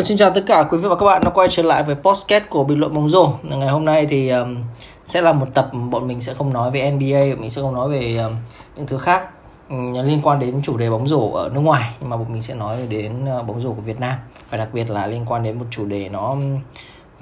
[0.00, 1.94] Vâng, xin chào tất cả quý vị và các bạn đã quay trở lại với
[1.94, 3.32] podcast của bình luận bóng rổ.
[3.42, 4.56] Ngày hôm nay thì um,
[5.04, 7.88] sẽ là một tập bọn mình sẽ không nói về NBA, mình sẽ không nói
[7.88, 8.32] về um,
[8.76, 9.28] những thứ khác
[9.68, 12.42] um, liên quan đến chủ đề bóng rổ ở nước ngoài, nhưng mà bọn mình
[12.42, 14.18] sẽ nói đến uh, bóng rổ của Việt Nam
[14.50, 16.58] và đặc biệt là liên quan đến một chủ đề nó um,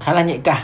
[0.01, 0.63] khá là nhạy cảm.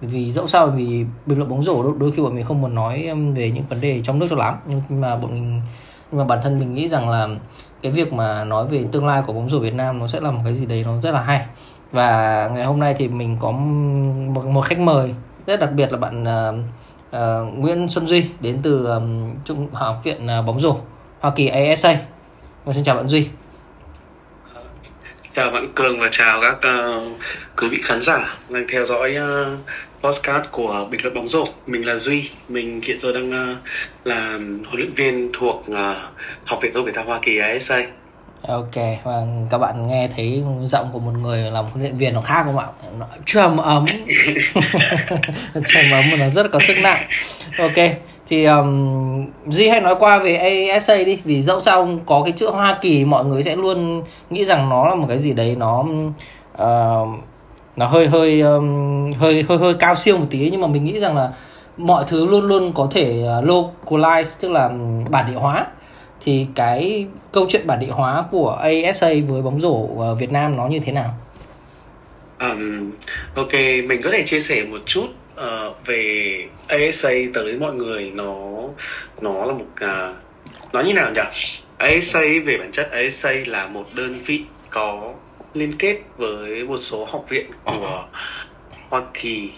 [0.00, 3.06] Vì dẫu sao vì bình luận bóng rổ đôi, khi bọn mình không muốn nói
[3.06, 5.60] um, về những vấn đề trong nước cho lắm, nhưng mà bọn mình
[6.10, 7.28] nhưng mà bản thân mình nghĩ rằng là
[7.82, 10.30] cái việc mà nói về tương lai của bóng rổ Việt Nam nó sẽ là
[10.30, 11.46] một cái gì đấy nó rất là hay
[11.92, 15.14] và ngày hôm nay thì mình có một, một khách mời
[15.46, 16.54] rất đặc biệt là bạn uh,
[17.16, 20.76] uh, Nguyễn Xuân Duy đến từ um, trung học viện uh, bóng rổ
[21.20, 21.92] Hoa Kỳ ASA.
[21.92, 21.98] Và
[22.64, 23.28] vâng, xin chào bạn Duy.
[25.34, 27.02] Chào bạn Cường và chào các uh,
[27.56, 29.58] quý vị khán giả đang theo dõi uh,
[30.02, 31.44] podcast của bình luận bóng rổ.
[31.66, 33.58] Mình là Duy, mình hiện giờ đang uh,
[34.04, 35.76] là huấn luyện viên thuộc uh,
[36.44, 37.82] học viện dỗ thể thao Hoa Kỳ ASA.
[38.48, 42.20] Ok, và các bạn nghe thấy giọng của một người làm huấn luyện viên nó
[42.20, 42.66] khác không ạ?
[42.98, 43.86] Nó trầm ấm,
[45.54, 47.02] trầm ấm và nó rất là có sức nặng.
[47.58, 47.90] Ok,
[48.28, 52.50] thì um, Duy hãy nói qua về ASA đi, vì dẫu sao có cái chữ
[52.50, 55.84] Hoa Kỳ mọi người sẽ luôn nghĩ rằng nó là một cái gì đấy nó
[56.62, 57.08] uh,
[57.76, 61.00] nó hơi hơi um, hơi hơi hơi cao siêu một tí nhưng mà mình nghĩ
[61.00, 61.32] rằng là
[61.76, 65.66] mọi thứ luôn luôn có thể uh, localize tức là um, bản địa hóa
[66.24, 70.56] thì cái câu chuyện bản địa hóa của ASA với bóng rổ uh, Việt Nam
[70.56, 71.14] nó như thế nào?
[72.40, 72.90] Um,
[73.34, 73.52] ok,
[73.86, 76.34] mình có thể chia sẻ một chút uh, về
[76.68, 78.34] ASA tới mọi người nó
[79.20, 80.16] nó là một uh,
[80.72, 81.20] nó như nào nhỉ?
[81.78, 85.12] ASA về bản chất ASA là một đơn vị có
[85.54, 88.04] liên kết với một số học viện của
[88.88, 89.50] Hoa Kỳ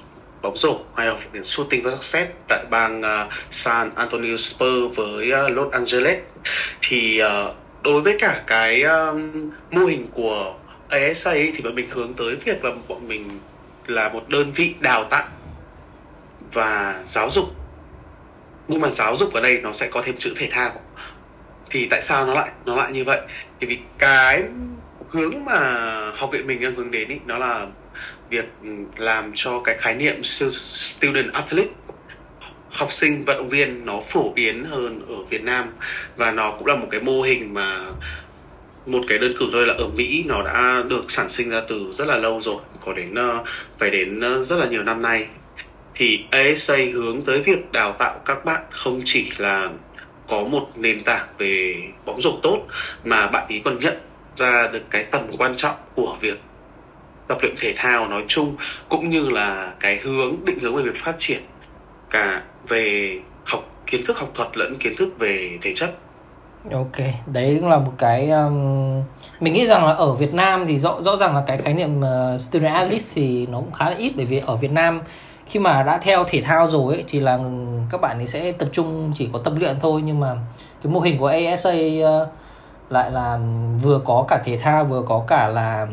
[0.43, 5.33] bóng rổ hay là viện shooting và success tại bang uh, San Antonio Spurs với
[5.45, 6.19] uh, Los Angeles.
[6.83, 8.85] Thì uh, đối với cả cái
[9.71, 10.55] mô hình của
[10.89, 13.39] ASA ấy, thì bọn mình hướng tới việc là bọn mình
[13.87, 15.29] là một đơn vị đào tạo
[16.53, 17.45] và giáo dục.
[18.69, 20.71] Nhưng mà giáo dục ở đây nó sẽ có thêm chữ thể thao.
[21.71, 23.21] Thì tại sao nó lại nó lại như vậy?
[23.61, 24.43] Thì vì cái
[25.13, 25.61] hướng mà
[26.17, 27.67] học viện mình đang hướng đến ý, nó là
[28.31, 28.45] việc
[28.97, 31.71] làm cho cái khái niệm student athlete.
[32.71, 35.69] Học sinh vận động viên nó phổ biến hơn ở Việt Nam
[36.17, 37.81] và nó cũng là một cái mô hình mà
[38.87, 41.93] một cái đơn cử thôi là ở Mỹ nó đã được sản sinh ra từ
[41.93, 43.45] rất là lâu rồi có đến ờ,
[43.79, 45.27] phải đến ờ, rất là nhiều năm nay.
[45.95, 49.71] Thì ASA hướng tới việc đào tạo các bạn không chỉ là
[50.29, 51.75] có một nền tảng về
[52.05, 52.67] bóng rổ tốt
[53.05, 53.95] mà bạn ý còn nhận
[54.37, 56.41] ra được cái tầm quan trọng của việc
[57.29, 58.57] tập luyện thể thao nói chung
[58.89, 61.41] cũng như là cái hướng định hướng về việc phát triển
[62.11, 65.91] cả về học kiến thức học thuật lẫn kiến thức về thể chất.
[66.73, 69.03] Ok, đấy cũng là một cái um,
[69.41, 72.01] mình nghĩ rằng là ở Việt Nam thì rõ rõ ràng là cái khái niệm
[72.01, 75.01] uh, student athlete thì nó cũng khá là ít bởi vì ở Việt Nam
[75.47, 77.39] khi mà đã theo thể thao rồi ấy, thì là
[77.91, 80.37] các bạn ấy sẽ tập trung chỉ có tập luyện thôi nhưng mà
[80.83, 82.29] cái mô hình của ASA uh,
[82.93, 83.39] lại là
[83.83, 85.87] vừa có cả thể thao vừa có cả là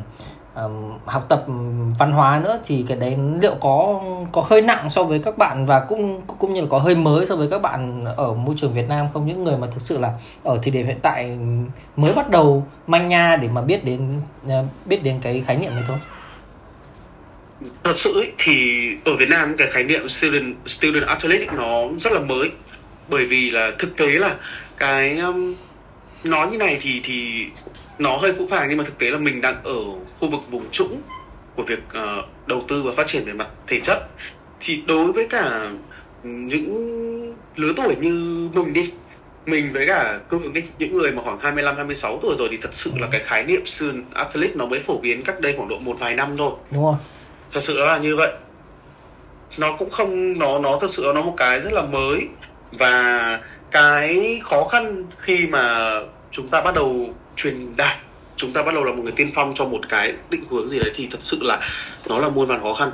[0.56, 1.46] um, học tập
[2.00, 4.02] văn hóa nữa thì cái đấy liệu có
[4.32, 7.26] có hơi nặng so với các bạn và cũng cũng như là có hơi mới
[7.26, 9.28] so với các bạn ở môi trường Việt Nam không?
[9.28, 11.38] Những người mà thực sự là ở thời điểm hiện tại
[11.96, 15.76] mới bắt đầu manh nha để mà biết đến ờ, biết đến cái khái niệm
[15.76, 15.98] này thôi.
[17.84, 18.54] Thật sự ấy, thì
[19.06, 22.52] ở Việt Nam cái khái niệm student student athletic nó rất là mới.
[23.09, 24.36] Bởi vì là thực tế là
[24.78, 25.56] cái um,
[26.24, 27.47] nói như này thì thì
[28.00, 29.75] nó hơi phũ phàng nhưng mà thực tế là mình đang ở
[30.19, 31.02] khu vực vùng trũng
[31.56, 34.07] của việc uh, đầu tư và phát triển về mặt thể chất.
[34.59, 35.72] Thì đối với cả
[36.24, 38.91] những lứa tuổi như mình đi
[39.46, 42.74] mình với cả cương đi những người mà khoảng 25 26 tuổi rồi thì thật
[42.74, 45.79] sự là cái khái niệm student athlete nó mới phổ biến cách đây khoảng độ
[45.79, 46.52] một vài năm thôi.
[46.72, 46.96] Đúng rồi.
[47.53, 48.31] Thật sự là như vậy.
[49.58, 52.28] Nó cũng không nó nó thật sự nó một cái rất là mới.
[52.72, 53.40] Và
[53.72, 55.96] cái khó khăn khi mà
[56.32, 57.98] chúng ta bắt đầu truyền đạt
[58.36, 60.80] chúng ta bắt đầu là một người tiên phong cho một cái định hướng gì
[60.80, 61.60] đấy thì thật sự là
[62.10, 62.92] nó là muôn vàn khó khăn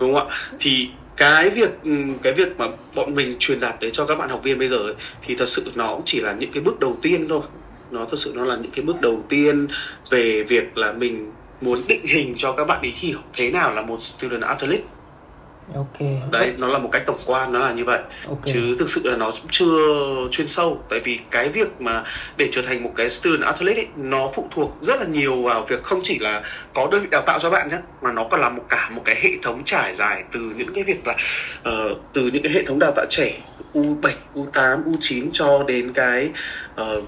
[0.00, 0.36] đúng không ạ?
[0.60, 1.90] Thì cái việc ừ,
[2.22, 4.76] cái việc mà bọn mình truyền đạt đấy cho các bạn học viên bây giờ
[4.76, 7.40] ấy, thì thật sự nó cũng chỉ là những cái bước đầu tiên thôi.
[7.90, 9.68] Nó thật sự nó là những cái bước đầu tiên
[10.10, 13.82] về việc là mình muốn định hình cho các bạn ấy hiểu thế nào là
[13.82, 14.82] một student athlete
[15.74, 16.00] ok.
[16.00, 16.52] Đấy Vậy...
[16.58, 18.00] nó là một cách tổng quan nó là như vậy.
[18.28, 18.54] Okay.
[18.54, 19.78] chứ thực sự là nó cũng chưa
[20.30, 20.82] chuyên sâu.
[20.90, 22.04] Tại vì cái việc mà
[22.36, 25.66] để trở thành một cái student athlete ấy, nó phụ thuộc rất là nhiều vào
[25.68, 26.42] việc không chỉ là
[26.74, 29.02] có đơn vị đào tạo cho bạn nhé mà nó còn là một cả một
[29.04, 31.16] cái hệ thống trải dài từ những cái việc là
[31.68, 33.32] uh, từ những cái hệ thống đào tạo trẻ
[33.74, 36.30] U7, U8, U9 cho đến cái
[36.80, 37.04] uh,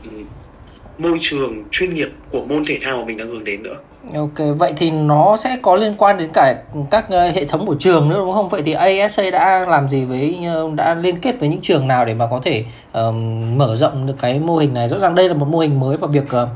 [0.99, 3.77] môi trường chuyên nghiệp của môn thể thao mà mình đang hướng đến nữa
[4.13, 7.77] Ok, vậy thì nó sẽ có liên quan đến cả các ờ, hệ thống của
[7.79, 8.49] trường nữa đúng không?
[8.49, 12.05] Vậy thì ASA đã làm gì với ờ, đã liên kết với những trường nào
[12.05, 14.89] để mà có thể um, mở rộng được cái mô hình này?
[14.89, 16.49] Rõ ràng đây là một mô hình mới và việc uh,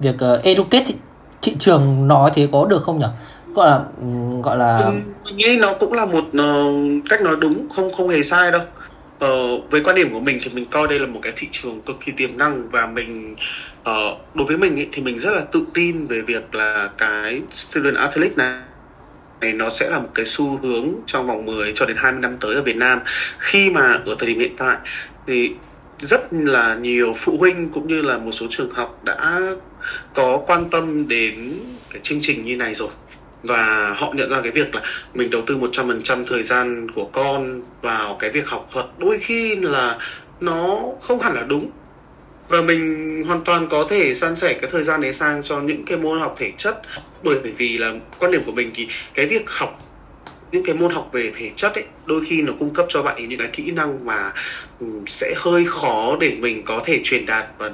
[0.00, 0.94] việc uh, educate thị,
[1.42, 3.06] thị trường nói thế có được không nhỉ?
[3.54, 4.90] Gọi là um, gọi là
[5.24, 8.60] mình nghĩ nó cũng là một uh, cách nói đúng, không không hề sai đâu.
[9.18, 11.80] Ờ, với quan điểm của mình thì mình coi đây là một cái thị trường
[11.80, 13.36] cực kỳ tiềm năng và mình
[13.90, 17.42] uh, đối với mình ý, thì mình rất là tự tin về việc là cái
[17.52, 18.60] student athlete này
[19.44, 22.36] này nó sẽ là một cái xu hướng trong vòng 10 cho đến 20 năm
[22.40, 23.00] tới ở Việt Nam.
[23.38, 24.76] Khi mà ở thời điểm hiện tại
[25.26, 25.52] thì
[25.98, 29.40] rất là nhiều phụ huynh cũng như là một số trường học đã
[30.14, 31.52] có quan tâm đến
[31.90, 32.88] cái chương trình như này rồi.
[33.42, 34.82] Và họ nhận ra cái việc là
[35.14, 38.86] mình đầu tư 100% thời gian của con vào cái việc học thuật.
[38.98, 39.98] Đôi khi là
[40.40, 41.70] nó không hẳn là đúng
[42.48, 45.84] và mình hoàn toàn có thể san sẻ cái thời gian đấy sang cho những
[45.84, 46.82] cái môn học thể chất.
[47.22, 49.70] Bởi vì là quan điểm của mình thì cái việc học,
[50.52, 53.28] những cái môn học về thể chất ấy, đôi khi nó cung cấp cho bạn
[53.28, 54.32] những cái kỹ năng mà
[54.78, 57.70] ừ, sẽ hơi khó để mình có thể truyền đạt và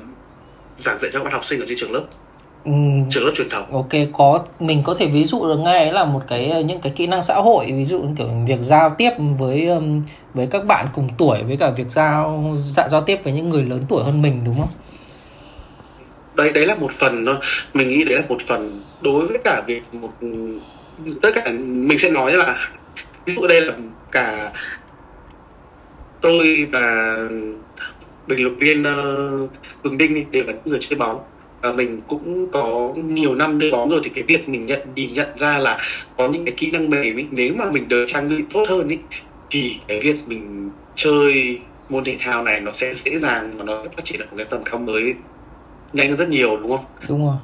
[0.78, 2.08] giảng dạy cho các bạn học sinh ở trên trường lớp.
[2.64, 2.72] Ừ,
[3.10, 3.72] trường lớp truyền thống.
[3.72, 7.06] Ok có mình có thể ví dụ được ngay là một cái những cái kỹ
[7.06, 9.68] năng xã hội ví dụ kiểu việc giao tiếp với
[10.34, 13.62] với các bạn cùng tuổi với cả việc giao dạ, giao tiếp với những người
[13.62, 14.68] lớn tuổi hơn mình đúng không?
[16.34, 17.36] Đấy đấy là một phần thôi.
[17.74, 18.82] Mình nghĩ đấy là một phần.
[19.00, 20.10] Đối với cả việc một
[21.22, 22.68] tất cả mình sẽ nói là
[23.26, 23.72] ví dụ đây là
[24.12, 24.52] cả
[26.20, 27.16] tôi và
[28.26, 29.50] bình luận viên uh,
[29.82, 31.20] Cường Đinh đều là những người chơi bóng
[31.62, 35.12] và mình cũng có nhiều năm chơi bóng rồi thì cái việc mình nhận nhìn
[35.12, 35.78] nhận ra là
[36.16, 38.88] có những cái kỹ năng mềm ấy, nếu mà mình được trang bị tốt hơn
[38.88, 38.98] ý,
[39.50, 41.58] thì cái việc mình chơi
[41.88, 44.46] môn thể thao này nó sẽ dễ dàng và nó phát triển được một cái
[44.50, 45.14] tầm cao mới
[45.92, 46.84] nhanh hơn rất nhiều đúng không?
[47.08, 47.36] đúng rồi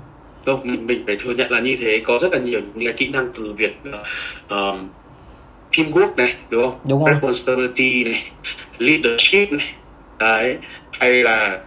[0.46, 2.94] Không, mình, mình phải thừa nhận là như thế có rất là nhiều những cái
[2.96, 3.94] kỹ năng từ việc uh,
[4.48, 4.88] um,
[5.72, 6.78] teamwork này đúng không?
[6.88, 7.14] Đúng rồi.
[7.14, 8.30] Responsibility này,
[8.78, 9.74] leadership này,
[10.19, 10.56] đấy
[10.92, 11.58] hay là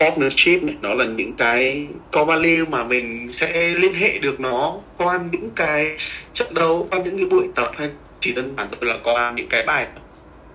[0.00, 4.74] partnership này nó là những cái có value mà mình sẽ liên hệ được nó
[4.96, 5.96] qua những cái
[6.34, 7.90] trận đấu qua những cái buổi tập hay
[8.20, 10.02] chỉ đơn giản là qua những cái bài tập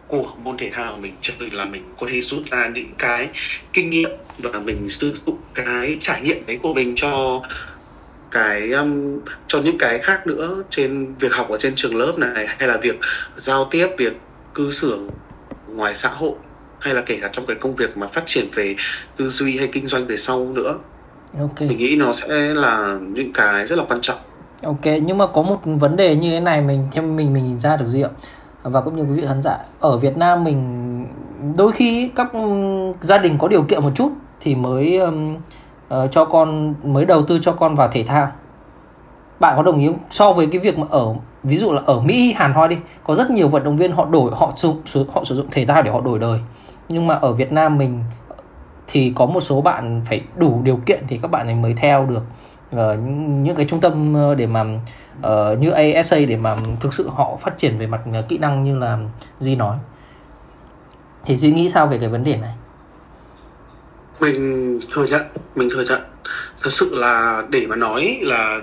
[0.07, 3.29] của môn thể thao mình chơi là mình có thể rút ra những cái
[3.73, 7.41] kinh nghiệm và mình sử dụng cái trải nghiệm đấy của mình cho
[8.31, 12.47] cái um, cho những cái khác nữa trên việc học ở trên trường lớp này
[12.47, 12.95] hay là việc
[13.37, 14.13] giao tiếp việc
[14.53, 15.09] cư xử
[15.67, 16.35] ngoài xã hội
[16.85, 18.75] hay là kể cả trong cái công việc mà phát triển về
[19.17, 20.75] tư duy hay kinh doanh về sau nữa.
[21.39, 21.61] Ok.
[21.61, 24.17] Mình nghĩ nó sẽ là những cái rất là quan trọng.
[24.63, 27.59] Ok nhưng mà có một vấn đề như thế này mình theo mình mình nhìn
[27.59, 28.09] ra được gì ạ?
[28.63, 31.07] Và cũng như quý vị khán giả ở Việt Nam mình
[31.57, 32.31] đôi khi các
[33.01, 34.11] gia đình có điều kiện một chút
[34.41, 38.31] thì mới um, uh, cho con mới đầu tư cho con vào thể thao.
[39.39, 39.97] Bạn có đồng ý không?
[40.11, 43.15] So với cái việc mà ở ví dụ là ở Mỹ Hàn Hoi đi có
[43.15, 45.91] rất nhiều vận động viên họ đổi họ sử, họ sử dụng thể thao để
[45.91, 46.39] họ đổi đời
[46.89, 48.03] nhưng mà ở Việt Nam mình
[48.87, 52.05] thì có một số bạn phải đủ điều kiện thì các bạn ấy mới theo
[52.05, 52.23] được.
[52.75, 54.61] Uh, những, cái trung tâm ờ, để mà
[55.17, 58.77] uh, như ASA để mà thực sự họ phát triển về mặt kỹ năng như
[58.77, 58.99] là
[59.39, 59.77] Duy nói.
[61.25, 62.53] Thì duy nghĩ sao về cái vấn đề này?
[64.19, 65.21] Mình thừa nhận
[65.55, 66.01] mình thừa nhận.
[66.61, 68.59] Thật sự là để mà nói là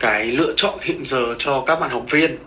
[0.00, 2.38] cái lựa chọn hiện giờ cho các bạn học viên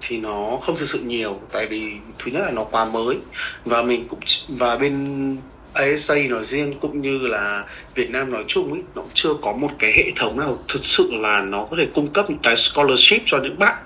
[0.00, 3.18] thì nó không thực sự nhiều tại vì thứ nhất là nó quá mới
[3.64, 5.36] và mình cũng và bên
[5.72, 7.64] ASA nói riêng cũng như là
[7.94, 10.84] Việt Nam nói chung ấy nó cũng chưa có một cái hệ thống nào thực
[10.84, 13.76] sự là nó có thể cung cấp những cái scholarship cho những bạn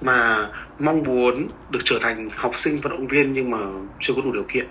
[0.00, 3.58] mà mong muốn được trở thành học sinh vận động viên nhưng mà
[4.00, 4.66] chưa có đủ điều kiện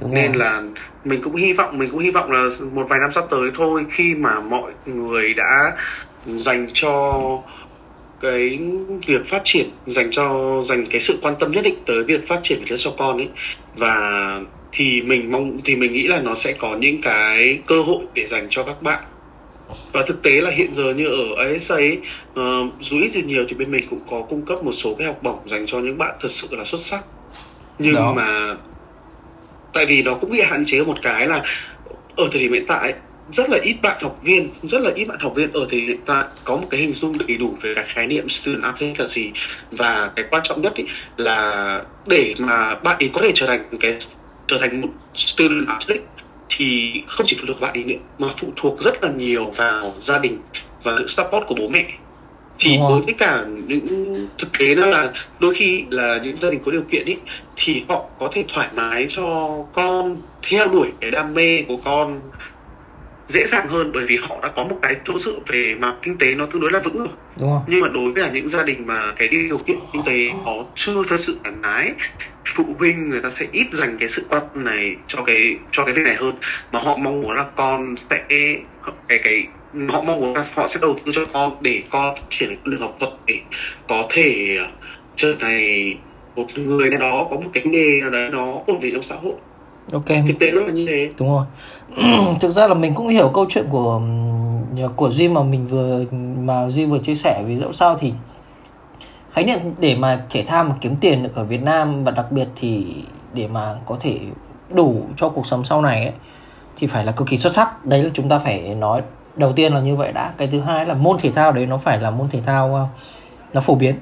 [0.00, 0.44] Đúng nên rồi.
[0.44, 0.62] là
[1.04, 3.86] mình cũng hy vọng mình cũng hy vọng là một vài năm sắp tới thôi
[3.90, 5.72] khi mà mọi người đã
[6.26, 7.12] dành cho
[8.20, 8.58] cái
[9.06, 12.40] việc phát triển dành cho dành cái sự quan tâm nhất định tới việc phát
[12.42, 13.28] triển cho con ấy.
[13.76, 14.40] Và
[14.72, 18.26] thì mình mong thì mình nghĩ là nó sẽ có những cái cơ hội để
[18.26, 19.04] dành cho các bạn.
[19.92, 21.98] Và thực tế là hiện giờ như ở ASA ấy,
[22.30, 25.06] uh, dù ít dù nhiều thì bên mình cũng có cung cấp một số cái
[25.06, 27.04] học bổng dành cho những bạn thật sự là xuất sắc.
[27.78, 28.12] Nhưng Đó.
[28.16, 28.56] mà
[29.72, 31.42] tại vì nó cũng bị hạn chế một cái là
[32.16, 32.94] ở thời điểm hiện tại
[33.32, 36.00] rất là ít bạn học viên rất là ít bạn học viên ở thời hiện
[36.06, 39.06] tại có một cái hình dung đầy đủ về cái khái niệm student athlete là
[39.06, 39.32] gì.
[39.70, 40.84] Và cái quan trọng nhất ý
[41.16, 43.96] là để mà bạn ấy có thể trở thành cái
[44.46, 46.04] trở thành một student athlete
[46.48, 49.50] thì không chỉ phụ thuộc vào bạn ấy nữa mà phụ thuộc rất là nhiều
[49.56, 50.38] vào gia đình
[50.82, 51.84] và sự support của bố mẹ.
[52.58, 56.60] Thì đối với cả những thực tế đó là đôi khi là những gia đình
[56.64, 57.16] có điều kiện ý
[57.56, 62.20] thì họ có thể thoải mái cho con theo đuổi cái đam mê của con
[63.26, 66.18] dễ dàng hơn bởi vì họ đã có một cái chỗ dựa về mặt kinh
[66.18, 67.08] tế nó tương đối là vững rồi.
[67.40, 67.64] Đúng không?
[67.66, 70.52] Nhưng mà đối với cả những gia đình mà cái điều kiện kinh tế họ
[70.74, 71.92] chưa thật sự thoải mái
[72.54, 75.84] phụ huynh người ta sẽ ít dành cái sự quan tâm này cho cái cho
[75.84, 76.34] cái việc này hơn.
[76.72, 78.24] Mà họ mong muốn là con sẽ
[79.08, 79.46] cái cái
[79.88, 82.78] họ mong muốn là họ sẽ đầu tư cho con để con phát triển được
[82.80, 83.38] học thuật để
[83.88, 84.58] có thể
[85.16, 85.94] trở thành
[86.36, 89.14] một người nào đó có một cái nghề nào đấy nó ổn định trong xã
[89.14, 89.34] hội
[89.92, 90.06] ok.
[90.06, 91.08] Thực tế nó là như thế.
[91.18, 91.44] Đúng rồi.
[92.40, 94.00] Thực ra là mình cũng hiểu câu chuyện của
[94.96, 96.04] của duy mà mình vừa
[96.38, 98.12] mà duy vừa chia sẻ vì dẫu sao thì
[99.32, 102.32] khái niệm để mà thể thao mà kiếm tiền được ở Việt Nam và đặc
[102.32, 102.86] biệt thì
[103.32, 104.18] để mà có thể
[104.70, 106.12] đủ cho cuộc sống sau này ấy,
[106.76, 107.84] thì phải là cực kỳ xuất sắc.
[107.84, 109.02] Đấy là chúng ta phải nói
[109.36, 110.32] đầu tiên là như vậy đã.
[110.36, 112.86] Cái thứ hai là môn thể thao đấy nó phải là môn thể thao ờ,
[113.52, 113.94] nó phổ biến.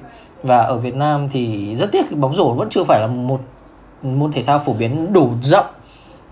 [0.43, 3.41] Và ở Việt Nam thì rất tiếc bóng rổ vẫn chưa phải là một
[4.03, 5.65] môn thể thao phổ biến đủ rộng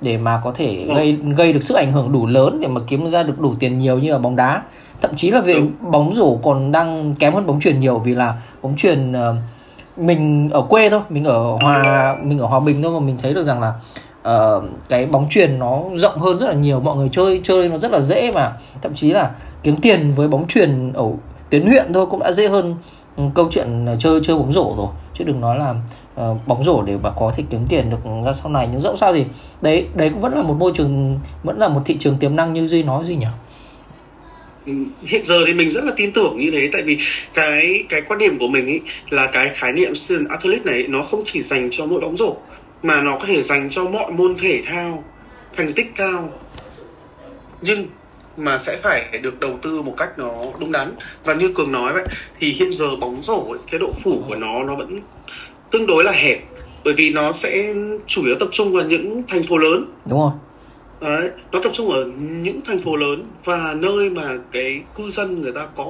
[0.02, 0.96] để mà có thể ừ.
[0.96, 3.78] gây gây được sức ảnh hưởng đủ lớn để mà kiếm ra được đủ tiền
[3.78, 4.62] nhiều như là bóng đá
[5.02, 5.62] thậm chí là về ừ.
[5.92, 9.36] bóng rổ còn đang kém hơn bóng truyền nhiều vì là bóng truyền ờ,
[9.98, 13.34] mình ở quê thôi mình ở hòa mình ở hòa bình thôi mà mình thấy
[13.34, 13.74] được rằng là
[14.30, 17.78] uh, cái bóng truyền nó rộng hơn rất là nhiều mọi người chơi chơi nó
[17.78, 19.32] rất là dễ mà thậm chí là
[19.64, 21.06] kiếm tiền với bóng truyền ở
[21.50, 22.76] tuyến huyện thôi cũng đã dễ hơn
[23.18, 24.88] Ừ, câu chuyện chơi chơi bóng rổ rồi.
[25.14, 25.76] Chứ đừng nói là
[26.32, 28.68] uh, bóng rổ để mà có thể kiếm tiền được ra sau này.
[28.72, 29.26] Nhưng dẫu sao thì
[29.62, 32.54] đấy đấy cũng vẫn là một môi trường vẫn là một thị trường tiềm năng
[32.54, 33.28] như duy nói gì nhỉ?
[34.66, 36.70] Ừ, hiện giờ thì mình rất là tin tưởng như thế.
[36.74, 36.98] Tại vì
[37.34, 41.04] cái cái quan điểm của mình ý là cái khái niệm student athlete này nó
[41.04, 42.36] không chỉ dành cho mỗi bóng rổ
[42.84, 45.04] mà nó có thể dành cho mọi môn thể thao
[45.58, 46.30] thành tích cao.
[47.62, 47.86] Nhưng
[48.38, 50.92] mà sẽ phải được đầu tư một cách nó đúng đắn.
[51.24, 52.04] Và như cường nói vậy
[52.40, 55.00] thì hiện giờ bóng rổ ấy, cái độ phủ của nó nó vẫn
[55.72, 56.40] tương đối là hẹp.
[56.84, 57.74] Bởi vì nó sẽ
[58.08, 59.86] chủ yếu tập trung vào những thành phố lớn.
[60.10, 60.32] Đúng rồi.
[61.02, 65.42] Đấy, nó tập trung ở những thành phố lớn và nơi mà cái cư dân
[65.42, 65.86] người ta có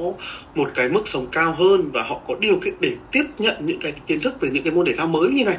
[0.56, 3.80] một cái mức sống cao hơn và họ có điều kiện để tiếp nhận những
[3.80, 5.58] cái kiến thức về những cái môn thể thao mới như này.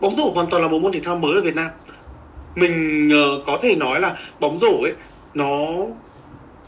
[0.00, 1.70] Bóng rổ hoàn toàn là một môn thể thao mới ở Việt Nam.
[2.54, 4.92] Mình uh, có thể nói là bóng rổ ấy
[5.34, 5.56] nó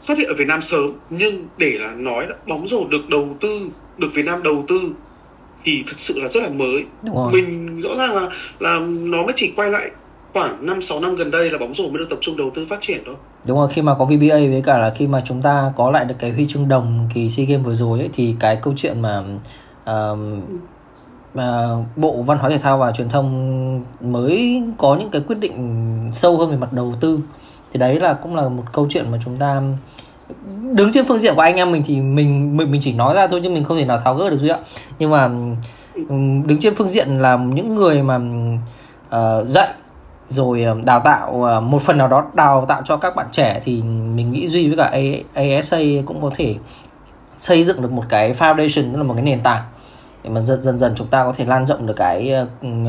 [0.03, 3.27] xuất hiện ở Việt Nam sớm nhưng để là nói là bóng rổ được đầu
[3.39, 4.79] tư được Việt Nam đầu tư
[5.63, 6.85] thì thực sự là rất là mới.
[7.31, 8.29] Mình rõ ràng là
[8.59, 9.91] là nó mới chỉ quay lại
[10.33, 12.65] khoảng 5 6 năm gần đây là bóng rổ mới được tập trung đầu tư
[12.69, 13.15] phát triển thôi.
[13.47, 16.05] Đúng rồi, khi mà có VBA với cả là khi mà chúng ta có lại
[16.05, 19.01] được cái huy chương đồng kỳ SEA Games vừa rồi ấy thì cái câu chuyện
[19.01, 19.23] mà
[19.89, 20.17] uh,
[21.33, 25.79] mà Bộ Văn hóa Thể thao và Truyền thông mới có những cái quyết định
[26.13, 27.19] sâu hơn về mặt đầu tư
[27.73, 29.61] thì đấy là cũng là một câu chuyện mà chúng ta
[30.73, 33.27] đứng trên phương diện của anh em mình thì mình mình mình chỉ nói ra
[33.27, 34.57] thôi chứ mình không thể nào tháo gỡ được duy ạ.
[34.99, 35.29] Nhưng mà
[35.95, 36.03] ừ,
[36.45, 38.19] đứng trên phương diện là những người mà
[39.15, 39.69] uh, dạy
[40.29, 43.61] rồi ờ, đào tạo uh, một phần nào đó đào tạo cho các bạn trẻ
[43.63, 43.81] thì
[44.15, 44.91] mình nghĩ duy với cả
[45.33, 46.55] ASA cũng có thể
[47.37, 49.63] xây dựng được một cái foundation tức là một cái nền tảng
[50.23, 52.35] để mà dần dần dần chúng ta có thể lan rộng được cái
[52.67, 52.87] uh,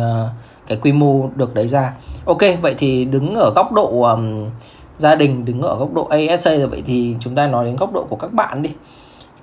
[0.66, 1.92] cái quy mô được đấy ra.
[2.24, 4.46] Ok vậy thì đứng ở góc độ um,
[5.04, 7.92] gia đình đứng ở góc độ ASA rồi vậy thì chúng ta nói đến góc
[7.92, 8.70] độ của các bạn đi.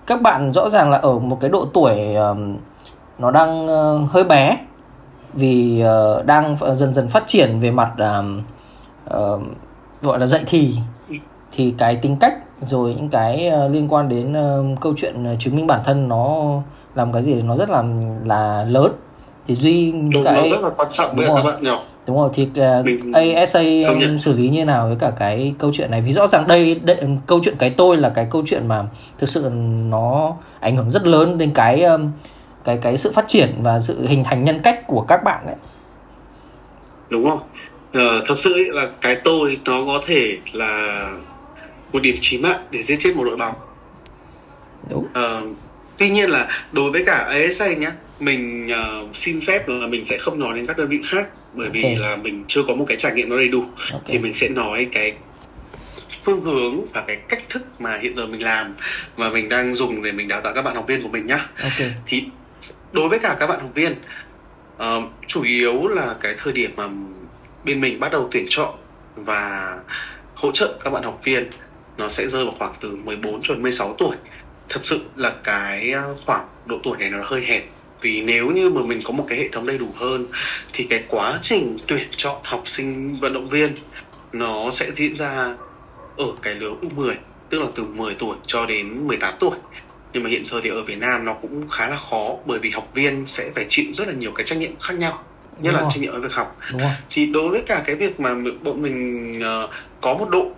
[0.05, 2.57] Các bạn rõ ràng là ở một cái độ tuổi um,
[3.19, 4.57] nó đang uh, hơi bé
[5.33, 8.41] vì uh, đang dần dần phát triển về mặt um,
[9.13, 9.41] uh,
[10.01, 10.75] gọi là dạy thì.
[11.51, 15.39] Thì cái tính cách rồi những cái uh, liên quan đến uh, câu chuyện uh,
[15.39, 16.45] chứng minh bản thân nó
[16.95, 17.83] làm cái gì nó rất là
[18.25, 18.91] là lớn.
[19.47, 22.29] Thì duy đúng cái nó rất là quan trọng với các bạn nhỏ đúng rồi
[22.33, 26.01] thì uh, Mình ASA um, xử lý như nào với cả cái câu chuyện này?
[26.01, 28.85] Vì rõ ràng đây, đây câu chuyện cái tôi là cái câu chuyện mà
[29.17, 29.51] thực sự
[29.89, 32.11] nó ảnh hưởng rất lớn đến cái um,
[32.63, 35.55] cái cái sự phát triển và sự hình thành nhân cách của các bạn ấy.
[37.09, 37.39] Đúng không?
[37.93, 41.07] Ờ, thật sự ấy là cái tôi nó có thể là
[41.93, 43.55] một điểm chí mạng để giết chết một đội bóng.
[44.89, 45.05] Đúng.
[45.13, 45.41] Ờ,
[45.97, 50.17] tuy nhiên là đối với cả ASA nhé mình uh, xin phép là mình sẽ
[50.17, 51.83] không nói đến các đơn vị khác bởi okay.
[51.83, 54.01] vì là mình chưa có một cái trải nghiệm nó đầy đủ okay.
[54.05, 55.13] thì mình sẽ nói cái
[56.25, 58.75] phương hướng và cái cách thức mà hiện giờ mình làm
[59.15, 61.47] và mình đang dùng để mình đào tạo các bạn học viên của mình nhá
[61.63, 61.93] okay.
[62.07, 62.23] thì
[62.91, 63.95] đối với cả các bạn học viên
[64.75, 66.89] uh, chủ yếu là cái thời điểm mà
[67.63, 68.75] bên mình bắt đầu tuyển chọn
[69.15, 69.75] và
[70.35, 71.49] hỗ trợ các bạn học viên
[71.97, 74.15] nó sẽ rơi vào khoảng từ 14 cho đến 16 tuổi
[74.71, 77.63] thật sự là cái ờ, khoảng độ tuổi này nó hơi hẹp.
[78.01, 80.27] Vì nếu như mà mình có một cái hệ thống đầy đủ hơn
[80.73, 83.69] thì cái quá trình tuyển chọn học sinh vận động viên
[84.33, 85.55] nó sẽ diễn ra
[86.17, 87.15] ở cái lứa U10
[87.49, 89.57] tức là từ 10 tuổi cho đến 18 tuổi.
[90.13, 92.69] Nhưng mà hiện giờ thì ở Việt Nam nó cũng khá là khó bởi vì
[92.69, 95.23] học viên sẽ phải chịu rất là nhiều cái trách nhiệm khác nhau
[95.59, 96.57] nhất Đúng là trách nhiệm ở việc học.
[96.71, 96.91] Đúng rồi.
[97.09, 99.69] thì đối với cả cái việc mà bọn mình uh,
[100.01, 100.51] có một độ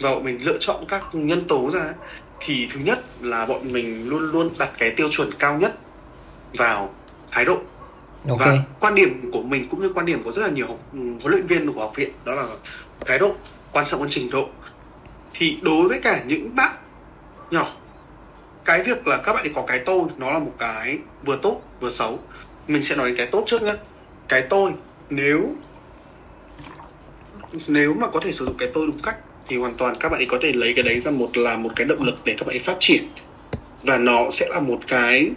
[0.00, 1.92] và bọn mình lựa chọn các nhân tố ra
[2.40, 5.80] thì thứ nhất là bọn mình luôn luôn đặt cái tiêu chuẩn cao nhất
[6.58, 7.54] vào thái độ.
[8.28, 8.40] Ok.
[8.40, 11.32] và quan điểm của mình cũng như quan điểm của rất là nhiều học- huấn
[11.32, 12.48] luyện viên của học viện đó là
[13.06, 13.36] thái độ
[13.70, 14.60] quan trọng hơn trình độ.
[15.32, 16.76] Thì đối với cả những bạn
[17.50, 17.82] nhỏ
[18.64, 21.70] cái việc là các bạn ấy có cái tôi nó là một cái vừa tốt
[21.80, 22.28] vừa xấu.
[22.66, 23.74] Mình sẽ nói đến cái tốt trước nhé
[24.28, 24.72] cái tôi
[25.10, 25.56] nếu
[27.66, 29.16] nếu mà có thể sử dụng cái tôi đúng cách
[29.48, 31.70] thì hoàn toàn các bạn ấy có thể lấy cái đấy ra một, là một
[31.76, 33.02] cái động lực để các bạn ấy phát triển.
[33.82, 35.30] Và nó sẽ là một cái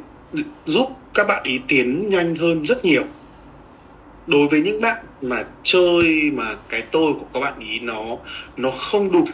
[0.65, 3.03] giúp các bạn ý tiến nhanh hơn rất nhiều.
[4.27, 8.17] Đối với những bạn mà chơi mà cái tôi của các bạn ý nó
[8.57, 9.25] nó không đủ,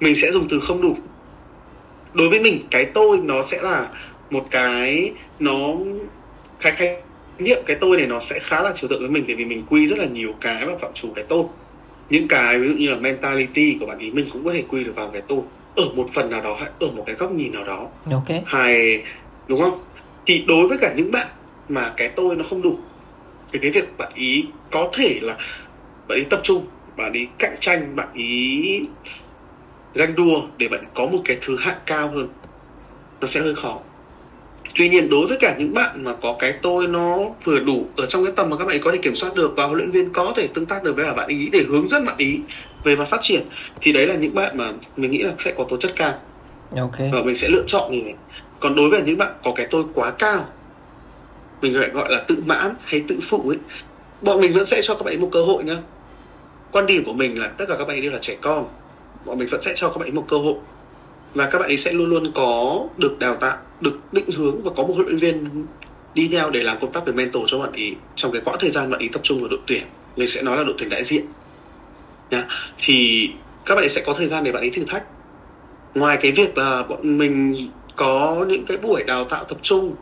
[0.00, 0.96] mình sẽ dùng từ không đủ.
[2.14, 3.88] Đối với mình, cái tôi nó sẽ là
[4.30, 5.56] một cái, nó
[6.60, 6.96] khái khái
[7.38, 9.64] niệm cái tôi này nó sẽ khá là trừu tượng với mình bởi vì mình
[9.70, 11.44] quy rất là nhiều cái vào phạm trù cái tôi
[12.10, 14.84] những cái ví dụ như là mentality của bạn ý mình cũng có thể quy
[14.84, 15.40] được vào cái tôi.
[15.76, 17.88] Ở một phần nào đó hay ở một cái góc nhìn nào đó.
[18.10, 18.28] Ok.
[18.46, 19.02] Hay
[19.48, 19.80] đúng không?
[20.26, 21.26] Thì đối với cả những bạn
[21.68, 22.78] mà cái tôi nó không đủ
[23.52, 25.36] thì cái việc bạn ý có thể là
[26.08, 28.80] bạn ý tập trung bạn ý cạnh tranh bạn ý
[29.94, 32.28] ganh đua để bạn có một cái thứ hạng cao hơn
[33.20, 33.80] nó sẽ hơi khó
[34.74, 38.06] tuy nhiên đối với cả những bạn mà có cái tôi nó vừa đủ ở
[38.06, 39.90] trong cái tầm mà các bạn ấy có thể kiểm soát được và huấn luyện
[39.90, 42.40] viên có thể tương tác được với cả bạn ý để hướng dẫn bạn ý
[42.84, 43.42] về mặt phát triển
[43.80, 46.14] thì đấy là những bạn mà mình nghĩ là sẽ có tố chất cao.
[46.76, 46.98] Ok.
[47.12, 48.14] Và mình sẽ lựa chọn như thế
[48.60, 50.46] còn đối với những bạn có cái tôi quá cao
[51.62, 53.58] mình gọi gọi là tự mãn hay tự phụ ấy
[54.22, 55.76] bọn mình vẫn sẽ cho các bạn ấy một cơ hội nhá.
[56.72, 58.66] Quan điểm của mình là tất cả các bạn ấy đều là trẻ con
[59.24, 60.54] bọn mình vẫn sẽ cho các bạn ấy một cơ hội
[61.34, 64.70] và các bạn ấy sẽ luôn luôn có được đào tạo, được định hướng và
[64.76, 65.66] có một huấn luyện viên
[66.14, 68.70] đi theo để làm công tác về mentor cho bạn ấy trong cái quãng thời
[68.70, 69.82] gian bạn ấy tập trung vào đội tuyển.
[70.16, 71.24] Mình sẽ nói là đội tuyển đại diện.
[72.30, 72.46] Nha.
[72.78, 73.28] thì
[73.66, 75.04] các bạn ấy sẽ có thời gian để bạn ấy thử thách.
[75.94, 77.54] Ngoài cái việc là bọn mình
[77.96, 79.96] có những cái buổi đào tạo tập trung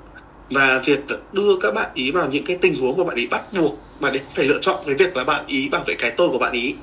[0.51, 0.99] và việc
[1.33, 4.11] đưa các bạn ý vào những cái tình huống mà bạn ý bắt buộc mà
[4.11, 6.53] để phải lựa chọn cái việc là bạn ý bảo vệ cái tôi của bạn
[6.53, 6.75] ý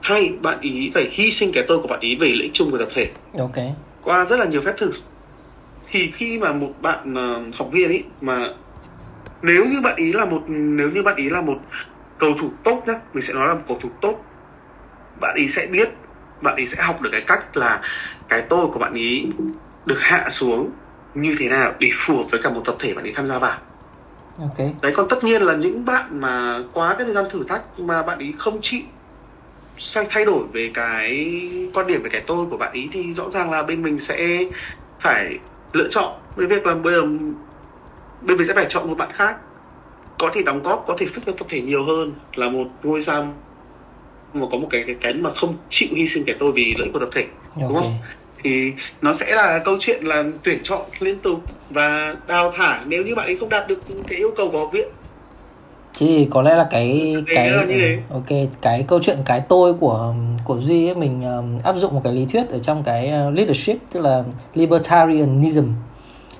[0.00, 2.70] hay bạn ý phải hy sinh cái tôi của bạn ý vì lợi ích chung
[2.70, 3.10] của tập thể.
[3.38, 3.56] Ok.
[4.02, 4.90] Qua rất là nhiều phép thử.
[5.90, 8.48] Thì khi mà một bạn ờ, học viên ấy mà
[9.42, 11.58] nếu như bạn ý là một nếu như bạn ý là một
[12.18, 14.24] cầu thủ tốt nhá mình sẽ nói là một cầu thủ tốt
[15.20, 15.90] bạn ý sẽ biết
[16.42, 17.80] bạn ý sẽ học được cái cách là
[18.28, 19.26] cái tôi của bạn ý
[19.86, 20.70] được hạ xuống
[21.14, 23.38] như thế nào để phù hợp với cả một tập thể bạn ý tham gia
[23.38, 23.58] vào.
[24.38, 24.58] Ok.
[24.82, 28.02] Đấy còn tất nhiên là những bạn mà quá cái thời gian thử thách mà
[28.02, 28.80] bạn ý không chịu
[29.80, 31.28] sang thay đổi về cái
[31.74, 34.44] quan điểm về cái tôi của bạn ý thì rõ ràng là bên mình sẽ
[34.98, 35.38] phải
[35.72, 37.02] lựa chọn với việc là bây giờ
[38.20, 39.36] bên mình sẽ phải chọn một bạn khác.
[40.18, 43.00] Có thể đóng góp có thể fit cho tập thể nhiều hơn là một ngôi
[43.00, 43.34] sao
[44.32, 46.84] mà có một cái cái cái mà không chịu hy sinh cái tôi vì lợi
[46.86, 47.82] ích của tập thể đúng ok.
[47.82, 47.98] Không
[48.44, 52.84] thì nó sẽ là câu chuyện là tuyển chọn liên tục và đào thải.
[52.86, 54.88] Nếu như bạn ấy không đạt được cái yêu cầu của học viện
[55.94, 57.50] thì có lẽ là cái cái
[58.10, 58.28] ok
[58.62, 62.12] cái câu chuyện cái tôi của của duy ấy, mình um, áp dụng một cái
[62.12, 64.24] lý thuyết ở trong cái uh, leadership tức là
[64.54, 65.64] libertarianism.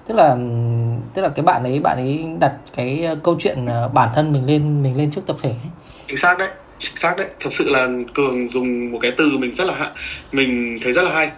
[0.07, 3.65] Tức là um, tức là cái bạn ấy bạn ấy đặt cái uh, câu chuyện
[3.65, 5.71] uh, bản thân mình lên mình lên trước tập thể ấy.
[6.09, 7.27] chính xác đấy chính xác đấy.
[7.41, 9.91] Thật sự là cường dùng một cái từ mình rất là hạ
[10.33, 11.31] mình thấy rất là hay.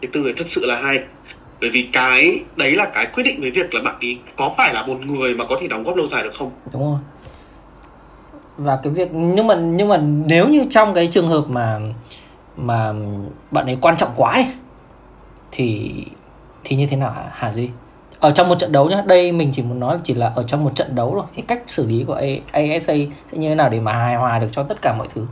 [0.00, 1.00] Cái từ ấy thật sự là hay.
[1.60, 4.74] Bởi vì cái đấy là cái quyết định với việc là bạn ấy có phải
[4.74, 6.50] là một người mà có thể đóng góp lâu dài được không?
[6.72, 6.98] Đúng rồi
[8.56, 11.80] và cái việc nhưng mà nhưng mà nếu như trong cái trường hợp mà
[12.56, 12.92] mà
[13.50, 14.46] bạn ấy quan trọng quá đi
[15.52, 15.92] thì
[16.64, 17.68] thì như thế nào hả, hả duy
[18.20, 20.64] ở trong một trận đấu nhá đây mình chỉ muốn nói chỉ là ở trong
[20.64, 22.20] một trận đấu thôi thì cách xử lý của
[22.52, 22.94] ASA
[23.26, 25.26] sẽ như thế nào để mà hài hòa được cho tất cả mọi thứ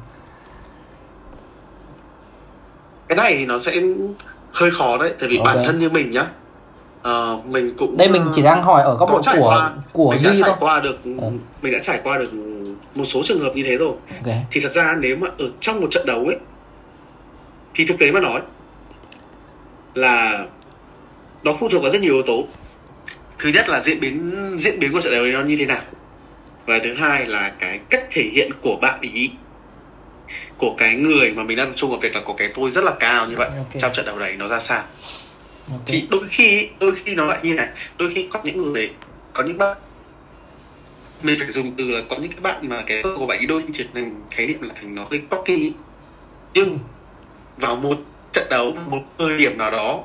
[3.09, 3.73] cái này thì nó sẽ
[4.53, 5.47] hơi khó đấy tại vì Ok.
[5.47, 6.27] bản thân như mình nhá
[7.03, 10.31] ờ, mình cũng đây mình chỉ đang hỏi ở góc độ của của mình đã
[10.31, 11.11] duy trải thôi qua được Ừ.
[11.63, 12.31] mình đã trải qua được
[12.95, 13.93] một số trường hợp như thế rồi.
[14.25, 14.35] Ok.
[14.51, 16.37] Thì thật ra nếu mà ở trong một trận đấu ấy
[17.75, 18.41] thì thực tế mà nói
[19.95, 20.47] là
[21.43, 22.47] nó phụ thuộc vào rất nhiều yếu tố.
[23.39, 25.83] Thứ nhất là diễn biến diễn biến của trận đấu ấy nó như thế nào.
[26.67, 29.31] Và thứ hai là cái cách thể hiện của bạn ý
[30.57, 32.85] của cái người mà mình đang tập trung vào việc là có cái tôi rất
[32.85, 33.81] là cao như vậy Ok.
[33.81, 34.83] trong trận đấu đấy nó ra sao.
[35.71, 35.81] Ok.
[35.87, 37.69] Thì đôi khi đôi khi nó lại như này.
[37.99, 38.91] Đôi khi có những người
[39.33, 39.77] có những bạn
[41.23, 43.65] mình phải dùng từ là có những cái bạn mà cái tôi của bạn đôi
[43.73, 45.73] trở thành khái niệm là thành nó hơi cocky ý.
[46.55, 46.79] nhưng
[47.57, 47.99] vào một
[48.33, 50.05] trận đấu một thời điểm nào đó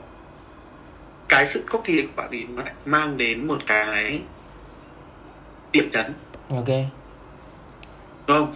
[1.30, 4.21] cái sự cocky của bạn ấy nó lại mang đến một cái
[5.71, 6.13] điểm nhấn.
[6.49, 6.67] Ok.
[8.28, 8.56] Đúng không?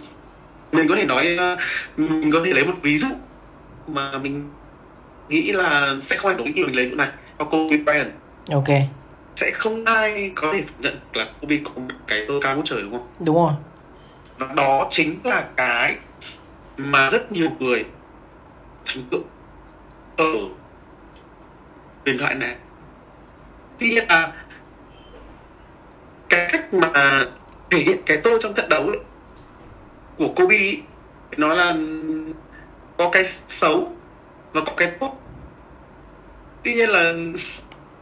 [0.72, 1.58] Mình có thể nói uh,
[1.96, 3.08] mình có thể lấy một ví dụ
[3.86, 4.50] mà mình
[5.28, 7.08] nghĩ là sẽ không ai đúng khi mình lấy chỗ này.
[7.38, 8.10] Và Kobe Bryant
[8.50, 8.68] ok
[9.40, 12.64] sẽ không ai có thể phủ nhận là Kobe có một cái cơ cao ngút
[12.64, 13.08] trời đúng không?
[13.20, 13.52] Đúng rồi.
[14.38, 15.96] Và đó chính là cái
[16.76, 17.84] mà rất nhiều người
[18.86, 19.20] thành tựu
[20.16, 20.34] ở
[22.04, 22.56] huyền thoại này.
[23.78, 24.32] Tuy nhiên là
[26.28, 27.24] cái cách mà
[27.70, 29.00] thể hiện cái tôi trong trận đấu ấy,
[30.18, 30.82] của Kobe ấy,
[31.36, 31.76] nó là
[32.96, 33.96] có cái xấu
[34.52, 35.20] và có cái tốt.
[36.62, 37.12] Tuy nhiên là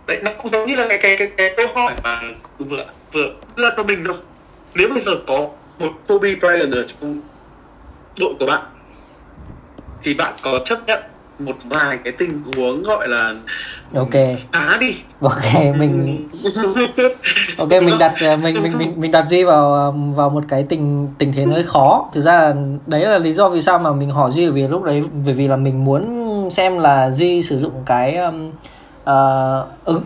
[0.09, 2.21] đấy nó cũng giống như là cái cái cái, cái câu hỏi mà
[2.59, 4.17] vừa vừa đưa cho mình đâu
[4.75, 7.21] nếu bây giờ có một Kobe Bryant ở trong
[8.19, 8.63] đội của bạn
[10.03, 11.03] thì bạn có chấp nhận
[11.39, 13.35] một vài cái tình huống gọi là
[13.95, 14.15] ok.
[14.53, 14.95] phá đi?
[15.21, 16.29] Ok mình
[17.59, 21.09] ok mình đặt ờ, mình mình mình mình đặt duy vào vào một cái tình
[21.19, 22.11] tình thế nó hơi khó.
[22.13, 22.55] Thực ra là
[22.87, 25.49] đấy là lý do vì sao mà mình hỏi duy vì lúc đấy bởi vì
[25.49, 26.05] là mình muốn
[26.53, 28.51] xem là duy sử dụng cái um,
[29.09, 30.03] ờ, ứng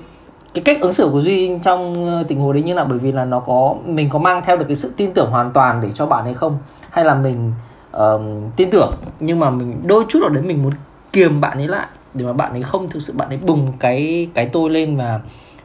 [0.54, 3.12] cái cách ứng xử của duy trong ờ, tình huống đấy như nào bởi vì
[3.12, 5.88] là nó có mình có mang theo được cái sự tin tưởng hoàn toàn để
[5.94, 6.58] cho bạn hay không
[6.90, 7.52] hay là mình
[7.90, 8.20] ờm,
[8.56, 10.72] tin tưởng nhưng mà mình đôi chút ở đấy mình muốn
[11.12, 14.28] kiềm bạn ấy lại để mà bạn ấy không thực sự bạn ấy bùng cái
[14.34, 15.20] cái tôi lên và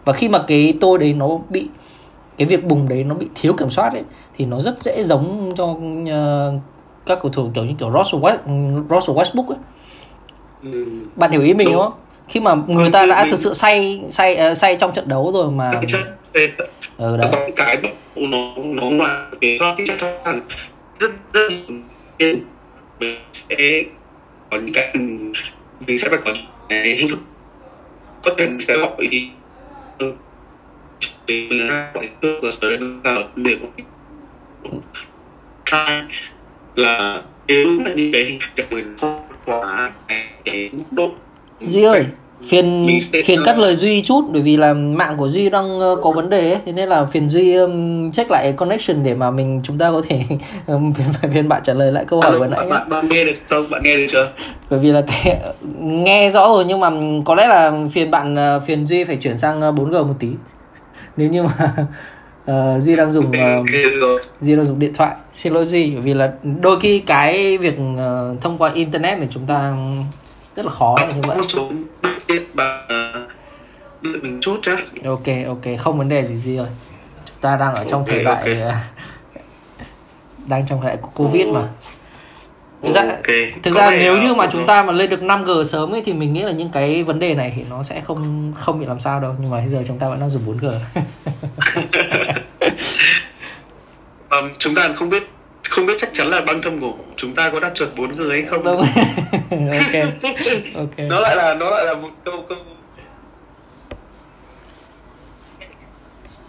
[0.06, 1.68] và khi mà cái tôi đấy nó bị
[2.38, 4.04] cái việc bùng đấy nó bị thiếu kiểm soát ấy
[4.38, 5.76] thì nó rất dễ giống cho
[6.12, 6.54] ờ,
[7.06, 8.38] các cầu thủ kiểu như kiểu Russell, West,
[8.90, 9.58] Russell Westbrook ấy.
[10.64, 10.86] ừ.
[11.16, 11.74] bạn hiểu ý mình Đúng.
[11.76, 11.94] đúng không
[12.28, 15.10] khi mà người Ừ, ta ừ, đã thực sự say say ờ, say trong trận
[15.10, 15.72] đấu rồi mà.
[16.98, 17.82] Ừ, đấy cái
[18.16, 19.86] nó nó ngoài cái do cái
[21.00, 21.52] rất rất
[23.00, 23.84] mình sẽ
[24.50, 24.94] có những cái
[25.88, 26.34] mình sẽ phải có
[26.70, 27.20] cái hình thức.
[28.22, 29.32] Có thể mình sẽ gọi đi
[29.98, 30.14] ừ,
[31.28, 33.58] mình gọi cơ cơ sở là để
[35.72, 36.04] hai
[36.76, 39.92] là nếu mà những cái hình thức mình không quá
[40.46, 41.12] cái mức độ
[41.62, 42.06] Duy ơi
[42.46, 42.88] phiền
[43.26, 46.30] phiền cắt lời Duy chút bởi vì là mạng của Duy đang ờ, có vấn
[46.30, 49.78] đề ấy, thế nên là phiền Duy um, check lại connection để mà mình chúng
[49.78, 50.22] ta có thể
[50.68, 53.34] um, phiền, phiền bạn trả lời lại câu hỏi vừa nãy bạn, bạn, nghe được
[53.50, 53.66] không?
[53.70, 54.28] Bạn nghe được chưa?
[54.70, 55.40] Bởi vì là cái
[55.80, 56.92] nghe rõ rồi nhưng mà
[57.26, 60.30] có lẽ là phiền bạn ờ, phiền Duy phải chuyển sang ờ, 4G một tí.
[61.18, 61.52] Nếu như mà
[62.46, 63.64] ờ, Duy đang dùng ờ,
[64.00, 64.22] rồi.
[64.40, 65.16] Duy đang dùng điện thoại.
[65.36, 69.28] Xin lỗi Duy bởi vì là đôi khi cái việc ờ, thông qua internet này
[69.32, 69.74] chúng ta
[70.58, 71.70] rất là khó như vậy một số
[74.04, 74.76] đợi mình chút nhá.
[75.06, 76.68] Ok ok không vấn đề gì gì rồi
[77.26, 78.46] chúng ta đang ở trong Ok, thời đại ok.
[78.62, 78.74] ờ,
[80.48, 81.68] đang trong thời đại của covid mà.
[82.84, 83.28] Thực ra Ok.
[83.64, 86.14] thực ra nếu ờ, như mà chúng ta mà lên được 5G sớm ấy thì
[86.14, 89.00] mình nghĩ là những cái vấn đề này thì nó sẽ không không bị làm
[89.00, 89.36] sao đâu.
[89.40, 90.72] Nhưng mà bây giờ chúng ta vẫn đang dùng 4G
[94.30, 95.30] Ờm, chúng ta không biết
[95.70, 98.42] không biết chắc chắn là băng thâm của chúng ta có đặt chuẩn 4 người
[98.42, 98.64] hay không?
[98.64, 98.82] Đúng.
[99.52, 100.04] Ok.
[100.76, 100.98] Ok.
[100.98, 102.58] Nó lại là nó lại là một câu câu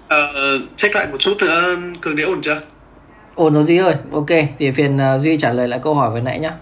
[0.08, 2.60] Ờ, check lại một chút nữa cường đế ổn chưa?
[3.34, 3.94] Ổn rồi Duy ơi.
[4.12, 4.26] Ok
[4.58, 6.52] thì phiền ờ, Duy trả lời lại câu hỏi vừa nãy nhá.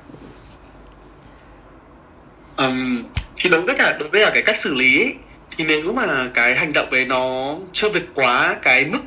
[2.57, 3.05] Ừm,
[3.37, 5.15] thì đối với cả đối với cả cái cách xử lý ấy,
[5.57, 8.99] thì nếu mà cái hành động đấy nó chưa vượt quá cái mức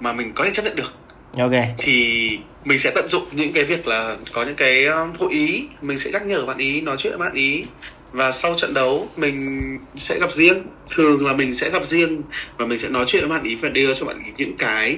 [0.00, 0.92] mà mình có thể chấp nhận được
[1.38, 1.52] ok.
[1.78, 2.28] Thì
[2.64, 5.64] mình sẽ tận dụng những cái việc là có những cái um, hội ý.
[5.82, 7.64] Mình sẽ nhắc nhở bạn ý nói chuyện với bạn ý.
[8.12, 10.62] Và sau trận đấu mình sẽ gặp riêng.
[10.90, 12.22] Thường là mình sẽ gặp riêng
[12.58, 14.96] và mình sẽ nói chuyện với bạn ý và đưa cho bạn ý những cái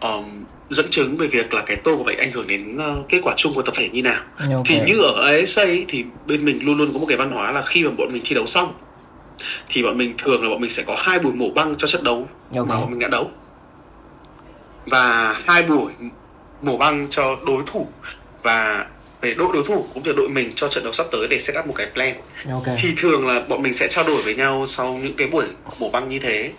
[0.00, 3.20] um, dẫn chứng về việc là cái tô của bạn ảnh hưởng đến uh, kết
[3.22, 4.20] quả chung của tập thể như nào.
[4.38, 4.64] Ok.
[4.66, 7.62] Thì như ở ASA thì bên mình luôn luôn có một cái văn hóa là
[7.66, 8.72] khi mà bọn mình thi đấu xong
[9.68, 12.04] thì bọn mình thường là bọn mình sẽ có hai buổi mổ băng cho trận
[12.04, 12.68] đấu Ok.
[12.68, 13.30] mà bọn mình đã đấu
[14.90, 15.92] và hai buổi
[16.62, 17.86] mổ băng cho đối thủ.
[18.42, 18.86] Và
[19.20, 21.56] về đội đối thủ cũng như đội mình cho trận đấu sắp tới để set
[21.58, 22.14] up một cái plan.
[22.52, 22.76] Ok.
[22.82, 25.44] Thì thường là bọn mình sẽ trao đổi với nhau sau những cái buổi
[25.78, 26.52] mổ băng như thế.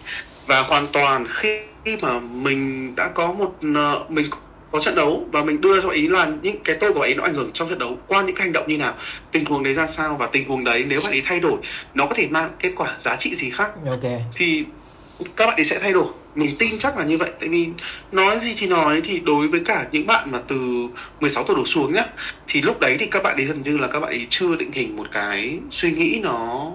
[0.45, 1.59] Và hoàn toàn khi
[2.01, 4.25] mà mình đã có một ờ, mình
[4.71, 7.23] có trận đấu và mình đưa cho ý là những cái tôi của ấy nó
[7.23, 8.93] ảnh hưởng trong trận đấu qua những cái hành động như nào
[9.31, 11.57] tình huống đấy ra sao và tình huống đấy nếu bạn ấy thay đổi
[11.93, 13.71] nó có thể mang kết quả giá trị gì khác.
[13.85, 14.11] Ok.
[14.35, 14.63] Thì
[15.35, 16.07] các bạn ấy sẽ thay đổi.
[16.35, 17.67] Mình tin chắc là như vậy tại vì
[18.11, 20.87] nói gì thì nói thì đối với cả những bạn mà từ
[21.19, 22.05] 16 tuổi đổ xuống nhá
[22.47, 24.71] thì lúc đấy thì các bạn ấy gần như là các bạn ấy chưa định
[24.71, 26.71] hình một cái suy nghĩ nó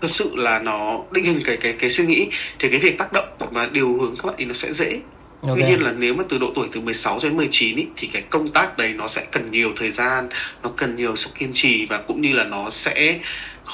[0.00, 2.28] thật sự là nó định hình cái cái cái suy nghĩ.
[2.58, 5.00] Thì cái việc tác động và điều hướng các bạn ấy nó sẽ dễ.
[5.42, 5.56] Ok.
[5.56, 8.22] Tuy nhiên là nếu mà từ độ tuổi từ 16 đến 19 ý, thì cái
[8.30, 10.28] công tác đấy nó sẽ cần nhiều thời gian,
[10.62, 13.18] nó cần nhiều sự kiên trì và cũng như là nó sẽ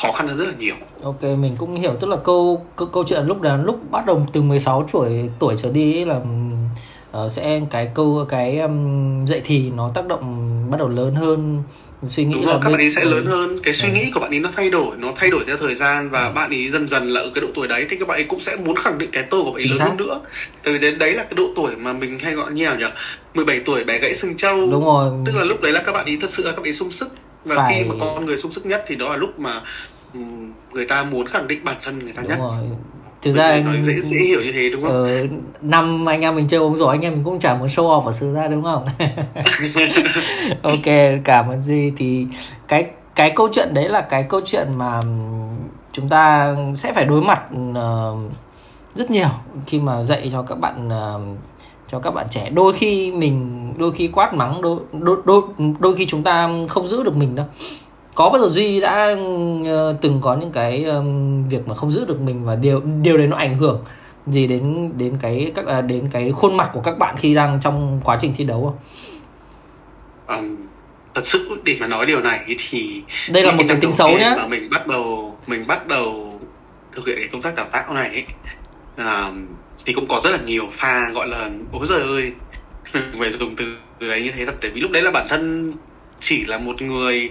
[0.03, 0.75] khó khăn hơn rất là nhiều.
[1.03, 4.27] Ok mình cũng hiểu tức là câu câu, câu chuyện lúc đó lúc bắt đầu
[4.33, 6.21] từ 16 tuổi tuổi trở đi là
[7.25, 11.63] uh, sẽ cái câu cái um, dậy thì nó tác động bắt đầu lớn hơn
[12.05, 13.09] suy nghĩ Đúng là rồi, các bạn ấy sẽ ừ.
[13.11, 13.95] lớn hơn cái suy Ừ.
[13.95, 16.51] nghĩ của bạn ấy nó thay đổi nó thay đổi theo thời gian và bạn
[16.51, 18.57] ấy dần dần là ở cái độ tuổi đấy thì các bạn ấy cũng sẽ
[18.57, 19.85] muốn khẳng định cái tôi của bạn ấy lớn xác.
[19.89, 20.21] hơn nữa
[20.65, 22.85] tại vì đến đấy là cái độ tuổi mà mình hay gọi như nào nhỉ
[23.35, 26.05] 17 tuổi bé gãy xương trâu đúng rồi tức là lúc đấy là các bạn
[26.07, 27.09] ấy thật sự là các bạn ấy sung sức
[27.47, 29.61] và Phải- khi mà con người sung sức nhất thì đó là lúc mà
[30.15, 32.39] ừm, người ta muốn khẳng định bản thân người ta đúng nhất.
[32.39, 32.59] rồi.
[33.23, 34.91] Thực Mình ra nói dễ dễ hiểu như thế đúng không?
[34.93, 35.27] ờ,
[35.61, 38.05] năm anh em mình chơi bóng rổ anh em mình cũng chả muốn show off
[38.07, 38.87] ở sự ra đúng không?
[40.63, 40.85] Ok
[41.25, 41.93] cảm ơn duy.
[41.97, 42.27] Thì
[42.69, 45.01] cái cái câu chuyện đấy là cái câu chuyện mà
[45.93, 47.43] chúng ta sẽ phải đối mặt
[47.75, 48.15] ờ,
[48.95, 49.29] rất nhiều
[49.67, 51.21] khi mà dạy cho các bạn ờ,
[51.89, 55.43] cho các bạn trẻ đôi khi mình đôi khi quát mắng đôi đôi đôi,
[55.79, 57.47] đôi khi chúng ta không giữ được mình đâu
[58.15, 59.17] có bao giờ duy đã
[59.67, 60.87] ờ, từng có những cái
[61.49, 63.85] việc mà không giữ được mình và điều điều đấy nó ảnh hưởng
[64.27, 67.59] gì đến đến cái các à, đến cái khuôn mặt của các bạn khi đang
[67.61, 68.79] trong quá trình thi đấu không?
[70.37, 70.57] Ừm,
[71.15, 74.35] thật sự để mà nói điều này thì Đây là một cái tính xấu nhá.
[74.37, 76.41] mà mình bắt đầu mình bắt đầu
[76.93, 78.25] thực hiện cái công tác đào tạo này ấy,
[78.97, 79.33] là
[79.87, 82.33] thì cũng có rất là nhiều pha gọi là ôi giời ơi
[82.95, 85.73] mình phải dùng từ đấy như thế thật tại vì lúc đấy là bản thân
[86.21, 87.31] chỉ là một người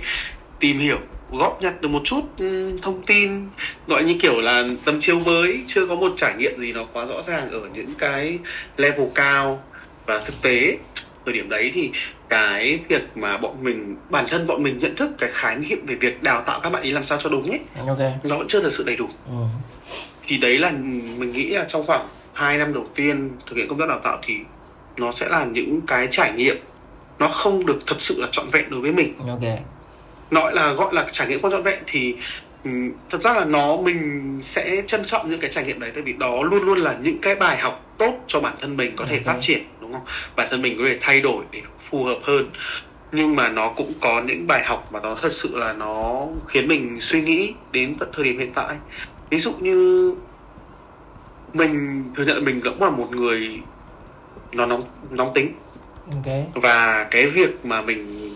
[0.60, 3.52] tìm hiểu góp nhặt được một chút ừm, thông tin
[3.88, 7.06] gọi như kiểu là tấm chiếu mới chưa có một trải nghiệm gì nó quá
[7.06, 8.40] rõ ràng ở những cái
[8.78, 9.70] level cao
[10.06, 10.78] và thực tế
[11.26, 11.92] thời điểm đấy thì
[12.30, 15.96] cái việc mà bọn mình bản thân bọn mình nhận thức cái khái niệm về
[15.96, 18.00] việc đào tạo các bạn ấy làm sao cho đúng ấy Ok.
[18.24, 19.32] nó vẫn chưa thật sự đầy đủ Ừ.
[20.28, 23.80] thì đấy là mình nghĩ là trong khoảng 2 năm đầu tiên thực hiện công
[23.80, 24.34] tác đào tạo thì
[24.98, 26.56] nó sẽ là những cái trải nghiệm
[27.20, 29.40] nó không được thật sự là trọn vẹn đối với mình Ok.
[30.32, 32.16] nói là gọi là trải nghiệm không trọn vẹn thì
[32.64, 36.04] ừm, thật ra là nó mình sẽ trân trọng những cái trải nghiệm đấy tại
[36.04, 39.06] vì đó luôn luôn là những cái bài học tốt cho bản thân mình có
[39.06, 39.26] thể Ok.
[39.26, 40.02] phát triển đúng không
[40.36, 42.50] bản thân mình có thể thay đổi để phù hợp hơn
[43.12, 46.68] nhưng mà nó cũng có những bài học mà nó thật sự là nó khiến
[46.68, 48.76] mình suy nghĩ đến tận thời điểm hiện tại
[49.30, 50.14] ví dụ như
[51.54, 53.60] mình thừa nhận mình cũng là một người
[54.52, 55.52] nó nóng nóng tính
[56.12, 56.34] Ok.
[56.54, 58.36] và cái việc mà mình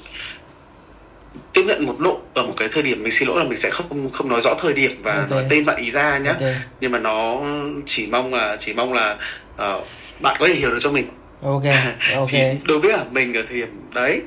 [1.54, 3.70] tiếp nhận một độ ở một cái thời điểm mình xin lỗi là mình sẽ
[3.70, 5.30] không không nói rõ thời điểm và Ok.
[5.30, 6.50] nói tên bạn ý ra nhé Ok.
[6.80, 7.42] nhưng mà nó
[7.86, 9.18] chỉ mong là chỉ mong là
[9.56, 9.82] ờ,
[10.20, 11.06] bạn có thể hiểu được cho mình
[11.42, 11.64] Ok.
[12.16, 12.30] Ok.
[12.30, 14.22] thì đối với là mình ở thời điểm đấy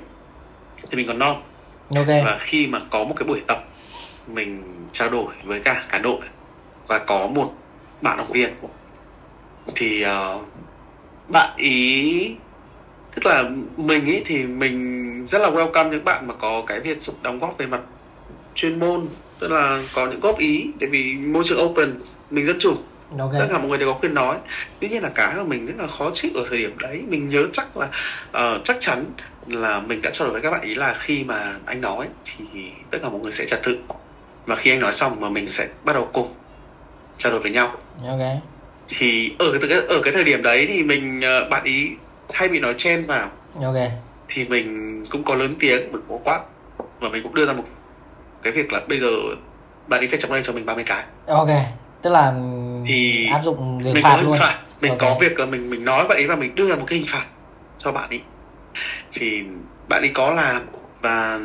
[0.91, 1.43] thì mình còn non
[1.97, 2.07] Ok.
[2.07, 3.65] và khi mà có một cái buổi tập
[4.27, 6.21] mình trao đổi với cả cả đội
[6.87, 7.55] và có một
[8.03, 8.55] bạn học viên.
[9.77, 10.39] Thì ờ,
[11.29, 12.31] bạn ý
[13.15, 16.99] tức là mình ý thì mình rất là welcome những bạn mà có cái việc
[17.23, 17.81] đóng góp về mặt
[18.55, 19.07] chuyên môn
[19.39, 21.95] tức là có những góp ý tại vì môi trường open
[22.31, 22.77] mình dân chủ.
[23.19, 23.33] Ok.
[23.39, 24.37] tất cả mọi người đều có quyền nói.
[24.81, 27.29] Tuy nhiên là cái mà mình rất là khó chịu ở thời điểm đấy mình
[27.29, 27.89] nhớ chắc là
[28.33, 29.05] ờ, chắc chắn
[29.47, 32.71] là mình đã trao đổi với các bạn ý là khi mà anh nói thì
[32.91, 33.79] tất cả mọi người sẽ trật tự.
[34.47, 36.29] Và khi anh nói xong mà mình sẽ bắt đầu cùng
[37.23, 37.73] trao đổi với nhau
[38.09, 38.21] Ok.
[38.89, 41.91] thì ở cái ở cái thời điểm đấy thì mình ờ, bạn ý
[42.33, 43.29] hay bị nói chen vào
[43.63, 43.77] Ok.
[44.29, 46.41] thì mình cũng có lớn tiếng mình có quát
[47.01, 47.65] và mình cũng đưa ra một
[48.43, 49.09] cái việc là bây giờ
[49.87, 51.49] bạn ấy phải chấp lên cho mình 30 cái Ok.
[52.03, 52.35] Tức là
[52.87, 54.37] Thì áp dụng hình mình phạt có hình luôn.
[54.39, 54.99] phạt mình Ok.
[55.01, 57.09] có việc là mình mình nói bạn ấy và mình đưa ra một cái hình
[57.11, 57.25] phạt
[57.79, 58.21] cho bạn ấy
[59.13, 59.43] thì
[59.89, 60.63] bạn ấy có làm
[61.01, 61.39] và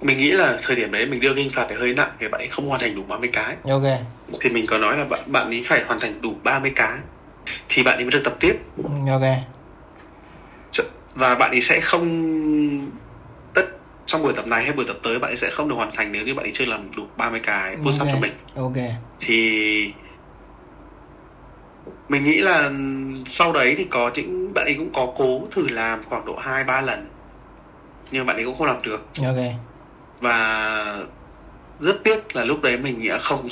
[0.00, 2.40] mình nghĩ là thời điểm đấy mình đưa hình phạt này hơi nặng thì bạn
[2.40, 3.82] ấy không hoàn thành đủ 30 cái Ok.
[4.40, 6.98] thì mình có nói là bạn bạn ấy phải hoàn thành đủ 30 cái
[7.68, 8.56] thì bạn ấy mới được tập tiếp
[9.10, 9.22] Ok.
[11.14, 12.90] và bạn ấy sẽ không
[13.54, 13.62] tất
[14.06, 16.12] trong buổi tập này hay buổi tập tới bạn ấy sẽ không được hoàn thành
[16.12, 18.14] nếu như bạn ấy chưa làm đủ 30 cái push up Ok.
[18.14, 18.76] cho mình Ok.
[19.20, 19.92] thì
[22.08, 22.70] mình nghĩ là
[23.26, 26.64] sau đấy thì có những bạn ấy cũng có cố thử làm khoảng độ hai
[26.64, 27.08] ba lần
[28.10, 29.36] nhưng bạn ấy cũng không làm được Ok.
[30.20, 31.04] Và
[31.80, 33.48] rất tiếc là lúc đấy mình đã không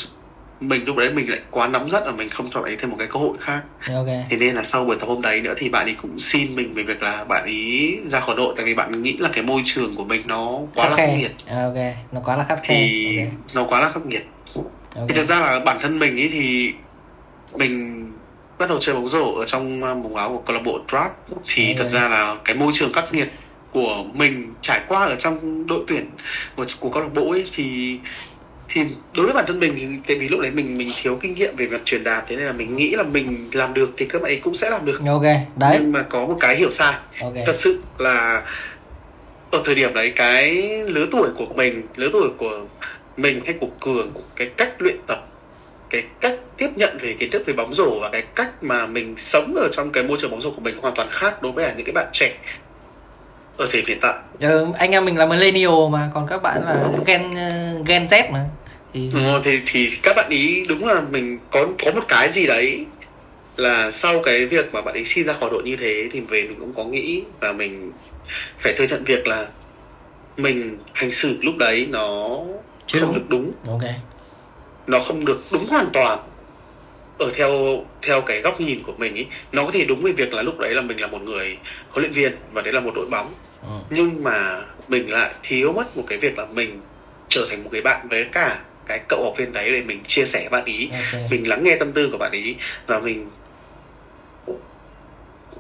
[0.61, 2.91] mình lúc đấy mình lại quá nóng rất là mình không cho bạn ấy thêm
[2.91, 3.63] một cái cơ hội khác
[3.95, 4.07] Ok.
[4.31, 6.75] thế nên là sau buổi tập hôm đấy nữa thì bạn ấy cũng xin mình
[6.75, 9.63] về việc là bạn ấy ra khỏi đội tại vì bạn nghĩ là cái môi
[9.65, 11.95] trường của mình nó quá là khắc nghiệt À, ok.
[12.13, 12.57] Nó quá là khe.
[12.67, 13.19] thì
[13.55, 14.25] nó quá là khắc nghiệt
[14.55, 15.09] Ok.
[15.09, 16.73] thì thực ra là bản thân mình ấy thì
[17.55, 18.03] mình
[18.59, 21.11] bắt đầu chơi bóng rổ ở trong màu áo của câu lạc bộ Draft
[21.49, 21.77] thì Ok.
[21.79, 23.29] thật ra là cái môi trường khắc nghiệt
[23.77, 26.11] của mình trải qua ở trong đội tuyển
[26.57, 27.97] của, của câu lạc bộ ấy thì
[28.69, 31.35] thì đối với bản thân mình thì tại vì lúc đấy mình mình thiếu kinh
[31.35, 34.07] nghiệm về mặt truyền đạt thế nên là mình nghĩ là mình làm được thì
[34.07, 35.23] các bạn ấy cũng sẽ làm được Ok.
[35.57, 35.79] Đấy.
[35.81, 37.33] nhưng mà có một cái hiểu sai Ok.
[37.47, 38.43] thật sự là
[39.51, 40.55] ở thời điểm đấy cái
[40.87, 42.67] lứa tuổi của mình lứa tuổi của
[43.17, 45.27] mình hay của cường cái cách luyện tập
[45.91, 49.15] cái cách tiếp nhận về kiến thức về bóng rổ và cái cách mà mình
[49.19, 51.73] sống ở trong cái môi trường bóng rổ của mình hoàn toàn khác đối với
[51.77, 52.33] những cái bạn trẻ
[53.57, 54.15] ở thời điểm hiện tại.
[54.41, 57.51] Ờ, anh em mình là millennial mà còn các bạn là gen ờ,
[57.87, 58.45] gen Z mà.
[58.95, 62.47] Thì ừ, thì thì các bạn ý đúng là mình có có một cái gì
[62.47, 62.87] đấy
[63.57, 66.43] là sau cái việc mà bạn ấy xin ra khỏi đội như thế thì về
[66.43, 67.93] mình cũng có nghĩ và mình
[68.59, 69.47] phải thừa nhận việc là
[70.37, 72.39] mình hành xử lúc đấy nó
[72.87, 73.19] Chứ không đúng.
[73.19, 73.53] được đúng.
[73.73, 73.91] Ok.
[74.87, 76.19] Nó không được đúng hoàn toàn
[77.19, 80.35] ở theo theo cái góc nhìn của mình ý nó có thể đúng về việc
[80.35, 81.59] là lúc đấy là mình là một người
[81.91, 83.69] huấn luyện viên và đấy là một đội bóng ừ.
[83.91, 86.81] nhưng mà mình lại thiếu mất một cái việc là mình
[87.29, 90.25] trở thành một cái bạn với cả cái cậu học viên đấy để mình chia
[90.25, 91.29] sẻ bạn ý okay.
[91.31, 93.31] mình lắng nghe tâm tư của bạn ý và mình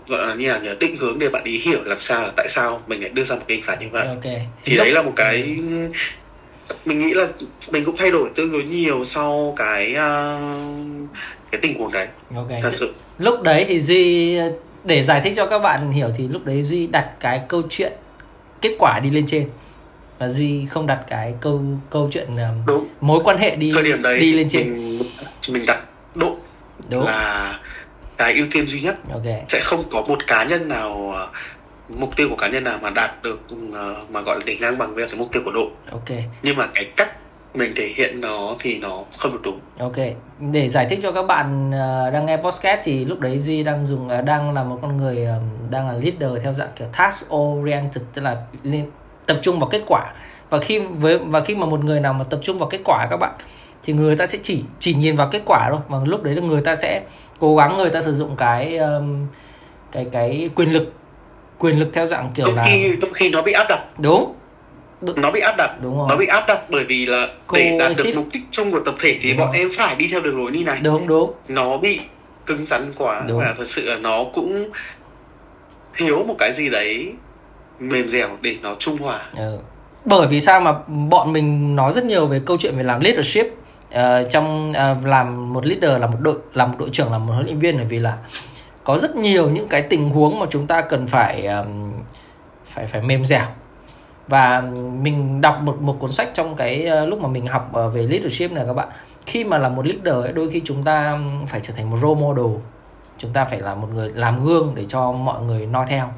[0.08, 2.48] gọi là như là nhờ định hướng để bạn ý hiểu làm sao là tại
[2.48, 4.46] sao mình lại đưa ra một cái hình phạt như vậy okay.
[4.64, 5.58] thì đấy là một cái
[6.84, 7.28] mình nghĩ là
[7.70, 11.08] mình cũng thay đổi tương đối nhiều sau cái uh,
[11.50, 12.62] cái tình huống đấy okay.
[12.62, 14.38] thật sự lúc đấy thì duy
[14.85, 17.92] để giải thích cho các bạn hiểu thì lúc đấy duy đặt cái câu chuyện
[18.62, 19.48] kết quả đi lên trên
[20.18, 22.88] và duy không đặt cái câu câu chuyện um, Đúng.
[23.00, 25.02] mối quan hệ đi Thời điểm đấy đi lên trên mình,
[25.48, 25.80] mình đặt
[26.14, 26.37] độ
[26.90, 27.04] Đúng.
[27.04, 27.59] là
[28.16, 29.44] cái ưu tiên duy nhất okay.
[29.48, 31.28] sẽ không có một cá nhân nào ờ,
[31.88, 33.40] mục tiêu của cá nhân nào mà đạt được
[33.72, 36.56] ờ, mà gọi là để ngang bằng với cái mục tiêu của đội ok nhưng
[36.56, 37.11] mà cái cách
[37.56, 39.60] mình thể hiện nó thì nó không được đúng.
[39.78, 39.96] Ok
[40.52, 43.86] để giải thích cho các bạn uh, đang nghe podcast thì lúc đấy duy đang
[43.86, 47.34] dùng uh, đang là một con người uh, đang là leader theo dạng kiểu task
[47.34, 48.36] oriented tức là
[49.26, 50.12] tập trung vào kết quả.
[50.50, 53.06] Và khi với và khi mà một người nào mà tập trung vào kết quả
[53.10, 53.34] các bạn
[53.82, 55.80] thì người ta sẽ chỉ chỉ nhìn vào kết quả thôi.
[55.88, 57.02] Và lúc đấy là người ta sẽ
[57.38, 58.78] cố gắng người ta sử dụng cái
[59.92, 60.92] cái cái quyền lực
[61.58, 63.80] quyền lực theo dạng kiểu đôi là khi đôi khi nó bị áp đặt.
[63.98, 64.34] Đúng
[65.16, 66.06] nó bị áp đặt đúng rồi.
[66.08, 68.16] nó bị áp đặt bởi vì là Cô để đạt được ship.
[68.16, 69.58] mục đích chung của tập thể thì đúng bọn rồi.
[69.58, 72.00] em phải đi theo đường lối như này đúng đúng nó bị
[72.46, 73.38] cứng rắn quá đúng.
[73.38, 74.70] và thật sự là nó cũng
[75.96, 77.12] thiếu một cái gì đấy
[77.80, 79.58] mềm dẻo để nó trung hòa ừ.
[80.04, 80.72] bởi vì sao mà
[81.08, 83.46] bọn mình nói rất nhiều về câu chuyện về làm leadership
[83.94, 87.32] uh, trong uh, làm một leader là một đội làm một đội trưởng làm một
[87.32, 88.18] huấn luyện viên bởi vì là
[88.84, 91.92] có rất nhiều những cái tình huống mà chúng ta cần phải um,
[92.66, 93.46] phải phải mềm dẻo
[94.28, 94.60] và
[95.00, 98.52] mình đọc một một cuốn sách trong cái ờ, lúc mà mình học về leadership
[98.52, 98.88] này các bạn.
[99.26, 102.20] Khi mà là một leader ấy, đôi khi chúng ta phải trở thành một role
[102.20, 102.60] model.
[103.18, 106.08] Chúng ta phải là một người làm gương để cho mọi người noi theo.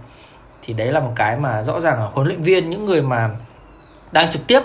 [0.63, 3.31] Thì đấy là một cái mà rõ ràng là huấn luyện viên những người mà
[4.13, 4.63] đang trực tiếp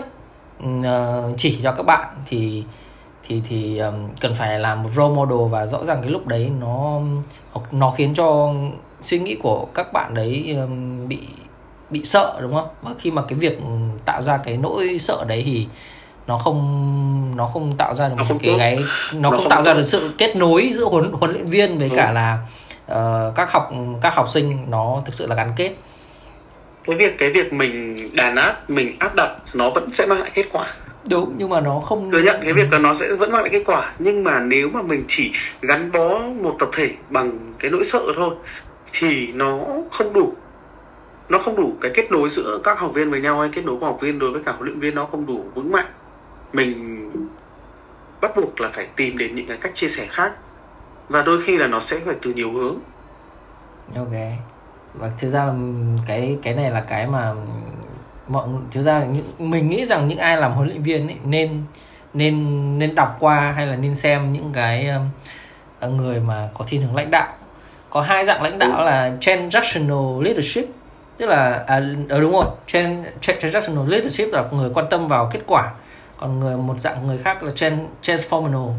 [0.83, 2.63] ờ, chỉ cho các bạn thì
[3.27, 3.81] thì thì
[4.21, 5.49] cần phải làm một role model.
[5.51, 7.01] Và rõ ràng cái lúc đấy nó
[7.71, 8.53] nó khiến cho
[9.01, 10.57] suy nghĩ của các bạn đấy
[11.07, 11.19] bị
[11.89, 12.67] bị sợ đúng không?
[12.81, 13.59] Và khi mà cái việc
[14.05, 15.67] tạo ra cái nỗi sợ đấy thì
[16.27, 19.61] nó không nó không tạo ra được một cái cái nó, nó không, không tạo
[19.61, 19.65] tốt.
[19.65, 21.95] ra được sự kết nối giữa huấn huấn luyện viên với ừ.
[21.95, 22.37] cả là
[22.91, 25.71] uh, các học các học sinh nó thực sự là gắn kết.
[26.83, 30.31] Cái việc cái việc mình đàn áp mình áp đặt nó vẫn sẽ mang lại
[30.33, 30.67] kết quả.
[31.09, 33.49] Đúng nhưng mà nó không thừa nhận cái việc là nó sẽ vẫn mang lại
[33.53, 37.71] kết quả nhưng mà nếu mà mình chỉ gắn bó một tập thể bằng cái
[37.71, 38.35] nỗi sợ thôi
[38.93, 39.59] thì nó
[39.91, 40.33] không đủ
[41.33, 43.77] nó không đủ cái kết nối giữa các học viên với nhau hay kết nối
[43.79, 45.91] của học viên đối với cả huấn luyện viên nó không đủ vững mạnh.
[46.53, 47.09] Mình
[48.21, 50.33] bắt buộc là phải tìm đến những cái cách chia sẻ khác.
[51.09, 52.75] Và đôi khi là nó sẽ phải từ nhiều hướng.
[53.95, 54.13] Ok.
[54.93, 55.53] Và thực ra là
[56.07, 57.33] cái cái này là cái mà
[58.27, 61.63] mọi thực ra những mình nghĩ rằng những ai làm huấn luyện viên ấy, nên
[62.13, 64.89] nên nên đọc qua hay là nên xem những cái
[65.81, 67.33] um, người mà có thiên hướng lãnh đạo.
[67.89, 70.65] Có hai dạng lãnh đạo là transactional leadership
[71.17, 75.39] tức là à, ờ, đúng rồi trans, transactional leadership là người quan tâm vào kết
[75.47, 75.73] quả.
[76.17, 78.71] Còn người một dạng người khác là trans, transformational.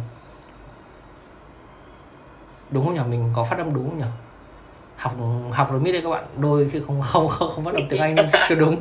[2.71, 3.01] Đúng không nhỉ?
[3.09, 4.05] Mình có phát âm đúng không nhỉ?
[4.97, 5.15] Học
[5.51, 6.25] học rồi biết đấy các bạn.
[6.37, 8.17] Đôi khi không không không, không phát âm tiếng anh
[8.49, 8.77] cho đúng.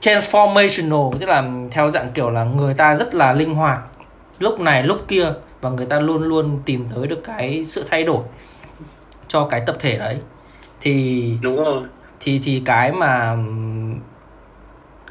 [0.00, 3.78] Transformational tức là theo dạng kiểu là người ta rất là linh hoạt.
[4.38, 8.04] Lúc này lúc kia và người ta luôn luôn tìm tới được cái sự thay
[8.04, 8.22] đổi
[9.28, 10.18] cho cái tập thể đấy.
[10.80, 11.82] Thì đúng rồi
[12.20, 13.36] thì thì cái mà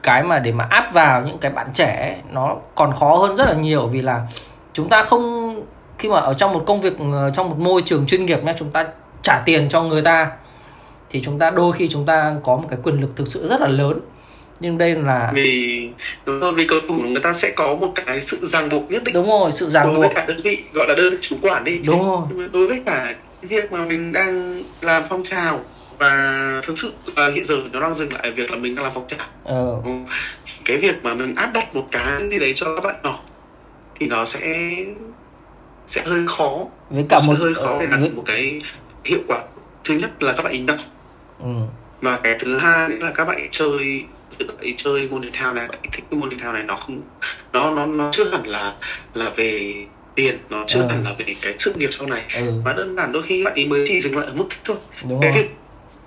[0.03, 3.35] cái mà để mà áp vào những cái bạn trẻ ấy, nó còn khó hơn
[3.35, 4.21] rất là nhiều vì là
[4.73, 5.55] chúng ta không
[5.97, 6.93] khi mà ở trong một công việc
[7.33, 8.85] trong một môi trường chuyên nghiệp nhé chúng ta
[9.21, 10.31] trả tiền cho người ta
[11.09, 13.61] thì chúng ta đôi khi chúng ta có một cái quyền lực thực sự rất
[13.61, 13.99] là lớn.
[14.59, 15.89] Nhưng đây là vì
[16.25, 19.03] đúng rồi vì cầu thủ người ta sẽ có một cái sự ràng buộc nhất
[19.03, 19.13] định.
[19.13, 21.35] Đúng rồi sự ràng buộc đối với cả đơn vị gọi là đơn vị chủ
[21.41, 21.77] quản đi.
[21.77, 22.49] Đúng rồi.
[22.53, 25.59] Đối với cả việc mà mình đang làm phong trào
[25.99, 28.93] và thực sự là hiện giờ nó đang dừng lại việc là mình đang làm
[28.95, 29.89] phong trào ừ.
[30.65, 33.19] cái việc mà mình áp đặt một cái gì đấy cho các bạn nhỏ
[33.99, 34.69] thì nó sẽ
[35.87, 36.65] sẽ hơi khó.
[36.89, 38.09] Với cả nó một hơi khó để đạt với...
[38.09, 38.61] một cái
[39.05, 39.43] hiệu quả.
[39.83, 40.79] Thứ nhất là các bạn ý nhận
[41.39, 41.49] ừ.
[42.01, 44.03] và cái thứ hai nữa là các bạn chơi
[44.39, 47.01] bạn chơi môn thể thao này bạn thích cái môn thể thao này nó không
[47.53, 48.73] nó nó nó chưa hẳn là
[49.13, 49.73] là về
[50.15, 50.87] tiền nó chưa Ừ.
[50.87, 52.25] hẳn là về cái sự nghiệp sau này.
[52.35, 52.61] Ừ.
[52.65, 54.77] Mà đơn giản đôi khi bạn ấy mới chỉ dừng lại ở mức thích thôi.
[55.09, 55.41] Đúng cái rồi.
[55.43, 55.49] việc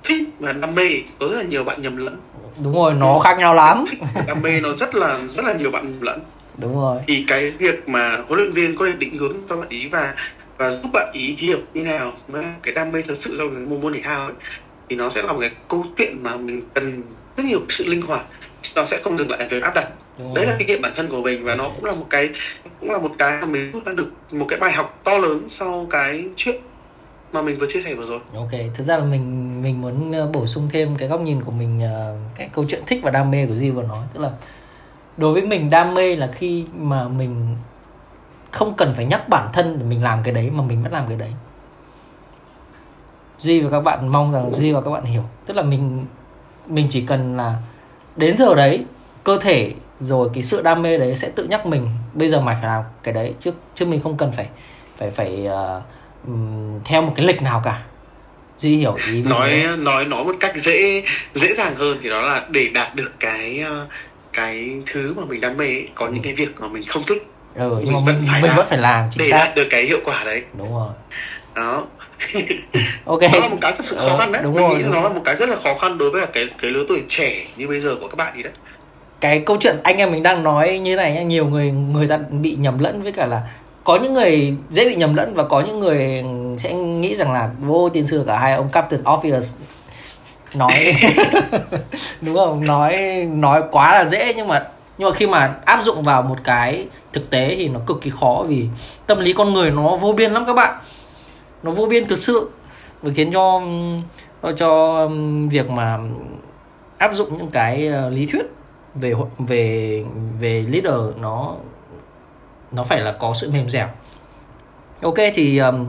[0.09, 0.91] thích và đam mê
[1.21, 2.17] có rất là nhiều bạn nhầm lẫn.
[2.63, 3.85] Đúng rồi nó khác nhau lắm.
[4.15, 6.21] Và đam mê nó rất là rất là nhiều bạn nhầm lẫn.
[6.59, 7.01] Đúng rồi.
[7.07, 10.15] Thì cái việc mà huấn luyện viên có thể định hướng cho bạn ý và
[10.59, 13.65] và giúp bạn ý hiểu như nào mà cái đam mê thật sự trong cái
[13.67, 14.35] môn môn thể thao ấy,
[14.89, 17.03] thì nó sẽ là một cái câu chuyện mà mình cần
[17.37, 18.25] rất nhiều sự linh hoạt.
[18.77, 19.89] Nó sẽ không dừng lại về áp đặt.
[20.19, 20.53] Đúng đấy rồi.
[20.53, 22.29] là kinh nghiệm bản thân của mình và nó cũng là một cái
[22.81, 25.45] cũng là một cái mà mình rút ra được một cái bài học to lớn
[25.49, 26.57] sau cái chuyện
[27.33, 28.21] mà mình vừa chia sẻ vừa rồi.
[28.35, 31.53] Ok, thực ra là mình mình muốn ờ, bổ sung thêm cái góc nhìn của
[31.53, 34.31] mình ờ, cái câu chuyện thích và đam mê của Di vừa nói, tức là
[35.17, 37.57] đối với mình đam mê là khi mà mình
[38.51, 41.09] không cần phải nhắc bản thân để mình làm cái đấy mà mình vẫn làm
[41.09, 41.33] cái đấy.
[43.39, 46.07] Di và các bạn mong rằng Di và các bạn hiểu, tức là mình
[46.67, 47.57] mình chỉ cần là
[48.17, 48.85] đến giờ đấy
[49.25, 52.57] cơ thể rồi cái sự đam mê đấy sẽ tự nhắc mình bây giờ mày
[52.61, 54.49] phải làm cái đấy chứ chứ mình không cần phải
[54.97, 55.83] phải phải uh,
[56.85, 57.83] theo một cái lịch nào cả?
[58.59, 59.85] Duy hiểu ý nói không?
[59.85, 61.03] nói nói một cách dễ
[61.35, 63.87] dễ dàng hơn thì đó là để đạt được cái ờ,
[64.33, 67.27] cái thứ mà mình đam mê ấy, có những cái việc mà mình không thích
[67.55, 68.57] ừ, nhưng mà mình vẫn mình, phải mình làm.
[68.57, 69.37] vẫn phải làm chính để xác.
[69.39, 70.43] đạt được cái hiệu quả đấy.
[70.59, 70.89] Đúng rồi.
[71.55, 71.85] Đó.
[73.05, 73.21] Ok.
[73.33, 74.43] Nó là một cái thật sự khó Ờ, khăn đấy.
[74.45, 76.27] đúng mình rồi, nghĩ đúng nó là một cái rất là khó khăn đối với
[76.27, 78.53] cái cái lứa tuổi trẻ như bây giờ của các bạn thì đấy.
[79.21, 82.19] Cái câu chuyện anh em mình đang nói như này nhá nhiều người người ta
[82.31, 83.41] bị nhầm lẫn với cả là
[83.89, 86.25] có những người dễ bị nhầm lẫn và có những người
[86.59, 89.57] sẽ nghĩ rằng là vô tiền sử cả hai ông Captain Obvious
[90.55, 90.73] nói
[92.21, 92.67] đúng không?
[92.67, 92.97] Nói
[93.35, 94.67] nói quá là dễ nhưng mà
[94.99, 98.11] nhưng mà khi mà áp dụng vào một cái thực tế thì nó cực kỳ
[98.21, 98.69] khó vì
[99.07, 100.79] tâm lý con người nó vô biên lắm các bạn.
[101.63, 102.51] Nó vô biên thực sự.
[103.03, 103.63] Và khiến cho
[104.57, 105.09] cho,
[105.51, 105.99] việc mà
[106.99, 108.43] áp dụng những cái ờ, lý thuyết
[108.95, 110.05] về về
[110.41, 111.55] về leader nó
[112.73, 113.87] nó phải là có sự mềm dẻo.
[115.03, 115.87] Ok thì um,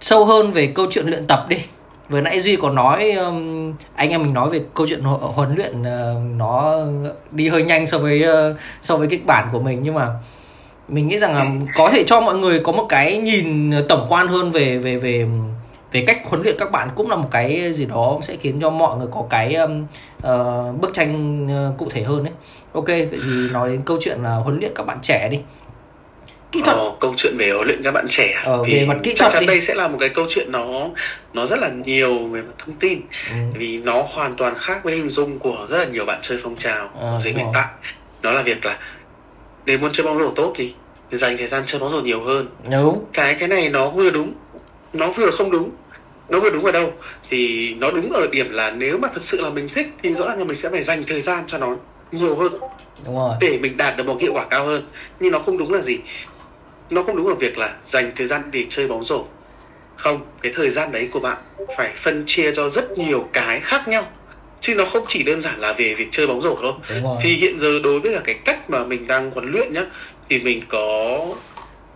[0.00, 1.56] sâu hơn về câu chuyện luyện tập đi.
[2.08, 5.54] Vừa nãy duy có nói um, anh em mình nói về câu chuyện hu- huấn
[5.54, 6.76] luyện uh, nó
[7.30, 10.08] đi hơi nhanh so với uh, so với kịch bản của mình nhưng mà
[10.88, 14.28] mình nghĩ rằng là có thể cho mọi người có một cái nhìn tổng quan
[14.28, 15.26] hơn về về về
[15.92, 18.70] về cách huấn luyện các bạn cũng là một cái gì đó sẽ khiến cho
[18.70, 19.86] mọi người có cái um,
[20.22, 22.32] ờ, bức tranh ờ, cụ thể hơn đấy
[22.72, 25.38] ok vậy thì nói đến câu chuyện là huấn luyện các bạn trẻ đi.
[26.52, 26.76] Kỹ thuật.
[26.76, 28.34] Ờ, câu chuyện về huấn luyện các bạn trẻ.
[28.44, 29.46] Ờ, Thì về mặt kỹ chắc thuật chắn đi.
[29.46, 30.66] đây sẽ là một cái câu chuyện nó
[31.32, 33.00] nó rất là nhiều về mặt thông tin.
[33.30, 33.36] Ừ.
[33.54, 36.56] vì nó hoàn toàn khác với hình dung của rất là nhiều bạn chơi phong
[36.56, 37.44] trào Ờ, ở dưới rồi.
[37.54, 37.66] tại.
[38.22, 38.78] Đó là việc là
[39.64, 40.74] để muốn chơi bóng rổ tốt thì
[41.10, 42.46] dành thời gian chơi bóng rổ nhiều hơn.
[42.70, 43.04] Đúng.
[43.12, 44.32] Cái cái này nó vừa đúng
[44.92, 45.70] nó vừa không đúng
[46.28, 46.92] nó vừa đúng ở đâu
[47.28, 50.28] thì nó đúng ở điểm là nếu mà thật sự là mình thích thì rõ
[50.28, 51.76] ràng là mình sẽ phải dành thời gian cho nó
[52.12, 52.52] nhiều hơn
[53.04, 53.34] đúng rồi.
[53.40, 54.82] để mình đạt được một hiệu quả cao hơn.
[55.20, 55.98] Nhưng nó không đúng là gì?
[56.90, 59.24] Nó không đúng ở việc là dành thời gian để chơi bóng rổ.
[59.96, 61.36] Không cái thời gian đấy của bạn
[61.76, 64.04] phải phân chia cho rất nhiều cái khác nhau.
[64.60, 66.72] Chứ nó không chỉ đơn giản là về việc chơi bóng rổ thôi.
[67.22, 69.84] Thì hiện giờ đối với cả cái cách mà mình đang huấn luyện nhá
[70.28, 71.18] thì mình có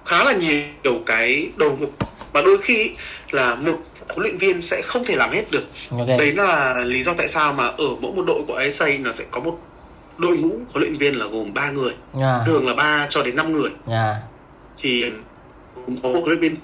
[0.06, 1.92] khá là nhiều cái đầu mục
[2.34, 2.90] mà đôi khi
[3.30, 3.78] là một
[4.08, 5.64] huấn luyện viên sẽ không thể làm hết được.
[5.90, 6.08] Ok.
[6.08, 9.24] Đấy là lý do tại sao mà ở mỗi một đội của ASA nó sẽ
[9.30, 9.58] có một
[10.18, 11.92] đội ngũ huấn luyện viên là gồm 3 người.
[12.12, 13.70] Nha thường là 3 cho đến 5 người.
[13.86, 14.16] Nha
[14.78, 15.04] thì
[15.74, 16.56] cũng có một huấn luyện viên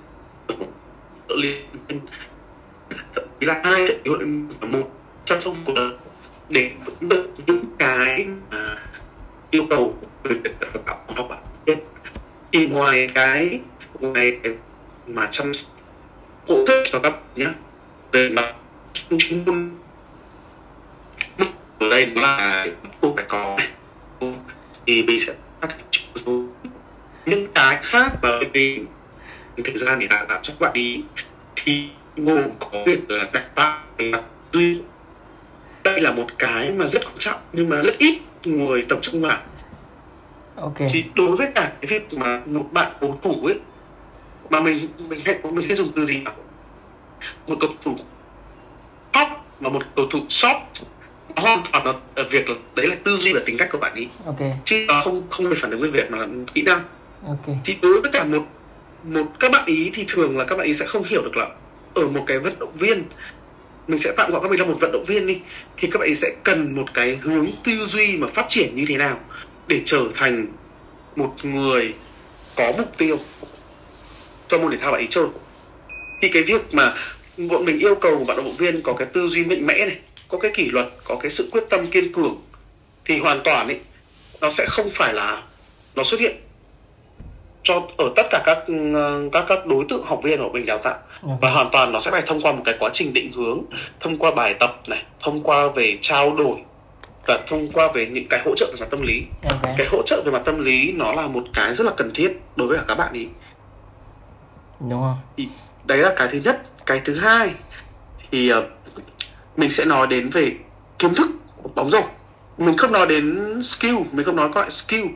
[3.14, 4.90] thậm chí là hai huấn luyện viên và một
[5.24, 5.90] trong số của
[6.48, 8.76] để được những cái mà
[9.50, 11.38] yêu cầu về đào tạo bạn
[12.52, 13.60] thì ngoài cái
[14.00, 14.52] ngoài cái
[15.14, 15.76] mà chăm sóc
[16.48, 17.46] hỗ trợ cho các bạn nhé.
[18.12, 18.54] Về mặt
[19.18, 19.70] chuyên môn
[21.78, 22.66] ở đây nó là
[23.00, 23.56] cô phải có
[24.86, 25.34] thì mình sẽ
[26.14, 26.44] số
[27.26, 28.80] những cái khác mà vì
[29.64, 31.02] thời gian để tạo cho các bạn đi
[31.56, 34.80] thì gồm có việc là đặt bạn mặt duy
[35.84, 39.20] đây là một cái mà rất quan trọng nhưng mà rất ít người tập trung
[39.20, 39.38] vào.
[40.56, 40.78] Ok.
[40.90, 43.60] Thì đối với cả cái việc mà một bạn cầu thủ ấy
[44.50, 46.34] mà mình mình hay mình hay dùng từ gì nào
[47.46, 47.96] một cầu thủ
[49.12, 49.28] top
[49.60, 50.56] và một cầu thủ short
[51.36, 53.78] nó hoàn toàn là ở việc là đấy là tư duy và tính cách của
[53.78, 54.40] bạn ấy ok.
[54.64, 56.82] Chứ nó không không phải phản ứng với việc mà là kỹ năng.
[57.26, 57.56] Ok.
[57.64, 58.46] Thì đối với cả một
[59.04, 61.48] một các bạn ý thì thường là các bạn ý sẽ không hiểu được là
[61.94, 63.04] ở một cái vận động viên
[63.88, 65.40] mình sẽ tạm gọi các mình là một vận động viên đi
[65.76, 68.84] thì các bạn ý sẽ cần một cái hướng tư duy mà phát triển như
[68.88, 69.20] thế nào
[69.66, 70.46] để trở thành
[71.16, 71.94] một người
[72.56, 73.18] có mục tiêu
[74.50, 75.26] cho môn thể thao bạn ấy chơi.
[76.22, 76.94] Thì cái việc mà
[77.36, 79.98] bọn mình yêu cầu bạn vận động viên có cái tư duy mạnh mẽ này
[80.28, 82.42] có cái kỷ luật có cái sự quyết tâm kiên cường
[83.04, 83.78] thì hoàn toàn ấy
[84.40, 85.42] nó sẽ không phải là
[85.94, 86.36] nó xuất hiện
[87.62, 88.58] cho ở tất cả các
[89.32, 90.98] các các đối tượng học viên của mình đào tạo.
[91.40, 93.62] Và hoàn toàn nó sẽ phải thông qua một cái quá trình định hướng
[94.00, 96.56] thông qua bài tập này thông qua về trao đổi
[97.26, 99.22] và thông qua về những cái hỗ trợ về mặt tâm lý.
[99.42, 99.74] Okay.
[99.78, 102.32] cái hỗ trợ về mặt tâm lý nó là một cái rất là cần thiết
[102.56, 103.26] đối với cả các bạn ý
[104.80, 105.16] đúng không?
[105.36, 105.48] Thì
[105.84, 106.62] đấy là cái thứ nhất.
[106.86, 107.54] Cái thứ hai
[108.30, 108.64] thì uh,
[109.56, 110.52] mình sẽ nói đến về
[110.98, 111.30] kiến thức
[111.62, 112.02] của bóng rổ.
[112.58, 115.06] Mình không nói đến skill mình không nói các lại skill.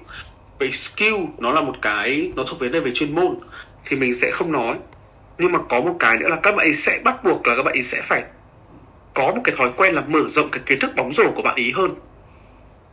[0.59, 3.39] Về skill nó là một cái nó thuộc về đây về chuyên môn
[3.85, 4.77] thì mình sẽ không nói.
[5.39, 7.63] Nhưng mà có một cái nữa là các bạn ấy sẽ bắt buộc là các
[7.63, 8.23] bạn ấy sẽ phải
[9.15, 11.55] có một cái thói quen là mở rộng cái kiến thức bóng rổ của bạn
[11.55, 11.91] ý hơn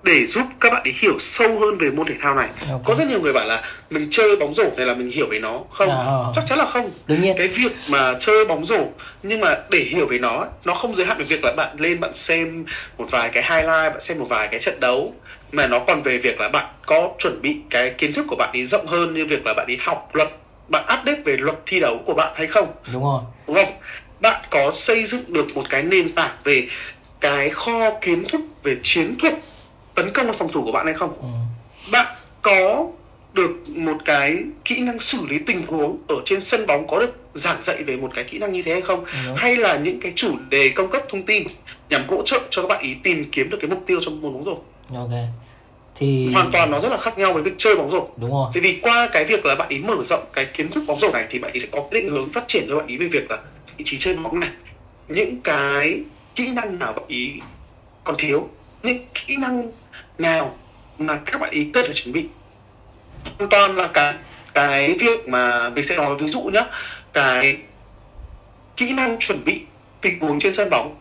[0.03, 2.49] để giúp các bạn ấy hiểu sâu hơn về môn thể thao này.
[2.61, 2.79] Okay.
[2.85, 5.39] có rất nhiều người bảo là mình chơi bóng rổ này là mình hiểu về
[5.39, 5.89] nó không?
[5.89, 6.91] À, chắc chắn là không.
[7.07, 7.35] Đương nhiên.
[7.37, 8.85] Cái việc mà chơi bóng rổ
[9.23, 11.99] nhưng mà để hiểu về nó nó không giới hạn về việc là bạn lên
[11.99, 12.65] bạn xem
[12.97, 15.13] một vài cái highlight bạn xem một vài cái trận đấu
[15.51, 18.49] mà nó còn về việc là bạn có chuẩn bị cái kiến thức của bạn
[18.53, 20.29] ấy rộng hơn như việc là bạn ấy học luật
[20.67, 22.67] bạn update về luật thi đấu của bạn hay không?
[22.93, 23.21] Đúng rồi.
[23.47, 23.73] Đúng không?
[24.19, 26.67] Bạn có xây dựng được một cái nền tảng về
[27.19, 29.33] cái kho kiến thức về chiến thuật
[29.95, 31.13] tấn công và phòng thủ của bạn hay không?
[31.21, 31.27] Ừ.
[31.91, 32.87] bạn có
[33.33, 37.17] được một cái kỹ năng xử lý tình huống ở trên sân bóng có được
[37.33, 39.05] giảng dạy về một cái kỹ năng như thế hay không?
[39.05, 39.33] Ừ.
[39.35, 41.43] hay là những cái chủ đề cung cấp thông tin
[41.89, 44.33] nhằm hỗ trợ cho các bạn ý tìm kiếm được cái mục tiêu trong môn
[44.33, 44.57] bóng rổ
[44.97, 45.09] ok.
[45.95, 48.51] Thì hoàn toàn nó rất là khác nhau với việc chơi bóng rổ đúng rồi.
[48.53, 51.11] Thì vì qua cái việc là bạn ý mở rộng cái kiến thức bóng rổ
[51.11, 53.31] này thì bạn ý sẽ có định hướng phát triển cho bạn ý về việc
[53.31, 53.37] là
[53.77, 54.49] vị trí chơi bóng này.
[55.07, 56.01] Những cái
[56.35, 57.39] kỹ năng nào bạn ý
[58.03, 58.49] còn thiếu
[58.83, 59.71] những kỹ năng
[60.21, 60.57] nào
[60.97, 62.25] mà các bạn ý cần phải chuẩn bị.
[63.37, 64.13] Hoàn toàn là cái
[64.53, 66.63] cái việc mà mình sẽ nói, ví dụ nhá,
[67.13, 67.57] cái
[68.77, 69.61] kỹ năng chuẩn bị
[70.01, 70.95] tình huống trên sân bóng.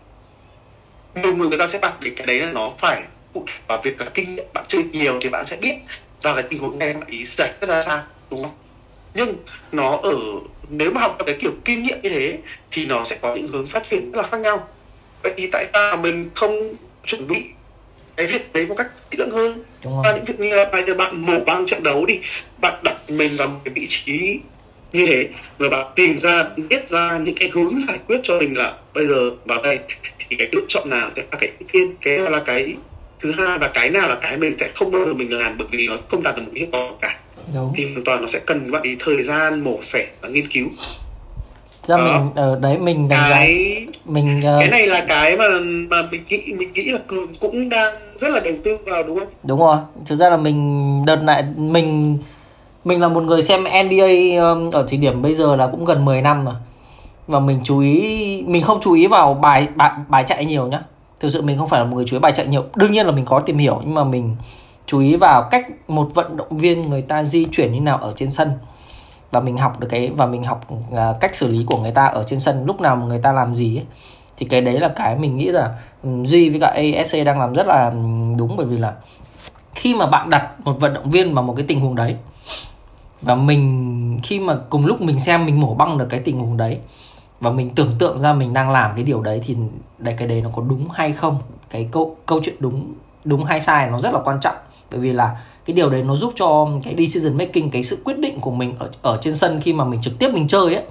[1.14, 3.02] Nhiều người người ta sẽ đặt để cái đấy là nó phải
[3.34, 5.74] phụ thuộc vào việc là kinh nghiệm, bạn chơi nhiều thì bạn sẽ biết
[6.22, 8.52] và cái tình huống này bạn ý giải rất ra xa đúng không?
[9.14, 9.34] Nhưng
[9.72, 10.14] nó ở,
[10.68, 12.38] nếu mà học cái kiểu kinh nghiệm như thế
[12.70, 14.68] thì nó sẽ có những hướng phát triển rất là khác nhau.
[15.22, 16.74] Vậy thì tại sao mình không
[17.06, 17.44] chuẩn bị
[18.20, 19.62] cái việc đấy một cách kỹ lưỡng hơn.
[19.84, 22.18] Đúng và những việc như là bây giờ bạn mổ băng trận đấu đi
[22.60, 24.38] bạn đặt mình vào một cái vị trí
[24.92, 28.56] như thế rồi bạn tìm ra biết ra những cái hướng giải quyết cho mình
[28.56, 29.78] là bây giờ vào đây
[30.28, 32.74] thì cái lựa chọn nào sẽ là cái ưu tiên cái là cái
[33.20, 35.68] thứ hai và cái nào là cái mình sẽ không bao giờ mình làm bởi
[35.70, 37.18] vì nó không đạt được một hiệu quả cả.
[37.54, 37.72] Đúng.
[37.76, 40.68] Thì hoàn toàn nó sẽ cần bạn ý thời gian mổ xẻ và nghiên cứu
[41.90, 42.04] ra Đó.
[42.04, 45.44] mình ở đấy mình đánh giá cái mình uh, cái này là cái mà
[45.88, 49.18] mà mình nghĩ mình nghĩ là cường cũng đang rất là đầu tư vào đúng
[49.18, 49.28] không?
[49.42, 49.76] Đúng rồi.
[50.06, 52.18] Thực ra là mình đợt lại mình
[52.84, 56.04] mình là một người xem NBA um, ở thời điểm bây giờ là cũng gần
[56.04, 56.54] 10 năm rồi.
[57.26, 60.80] Và mình chú ý mình không chú ý vào bài bài bài chạy nhiều nhá.
[61.20, 62.64] Thực sự mình không phải là một người chú ý bài chạy nhiều.
[62.74, 64.36] Đương nhiên là mình có tìm hiểu nhưng mà mình
[64.86, 68.12] chú ý vào cách một vận động viên người ta di chuyển như nào ở
[68.16, 68.48] trên sân
[69.30, 72.06] và mình học được cái và mình học uh, cách xử lý của người ta
[72.06, 73.84] ở trên sân lúc nào mà người ta làm gì ấy.
[74.36, 77.52] thì cái đấy là cái mình nghĩ là ừ, Duy với cả ASC đang làm
[77.52, 77.96] rất là ừ,
[78.38, 78.94] đúng bởi vì là
[79.74, 82.16] khi mà bạn đặt một vận động viên vào một cái tình huống đấy
[83.22, 86.56] và mình khi mà cùng lúc mình xem mình mổ băng được cái tình huống
[86.56, 86.78] đấy
[87.40, 89.56] và mình tưởng tượng ra mình đang làm cái điều đấy thì
[89.98, 91.38] đây cái đấy nó có đúng hay không
[91.70, 94.56] cái câu câu chuyện đúng đúng hay sai nó rất là quan trọng
[94.90, 98.18] bởi vì là cái điều đấy nó giúp cho cái decision making cái sự quyết
[98.18, 100.84] định của mình ở ở trên sân khi mà mình trực tiếp mình chơi ấy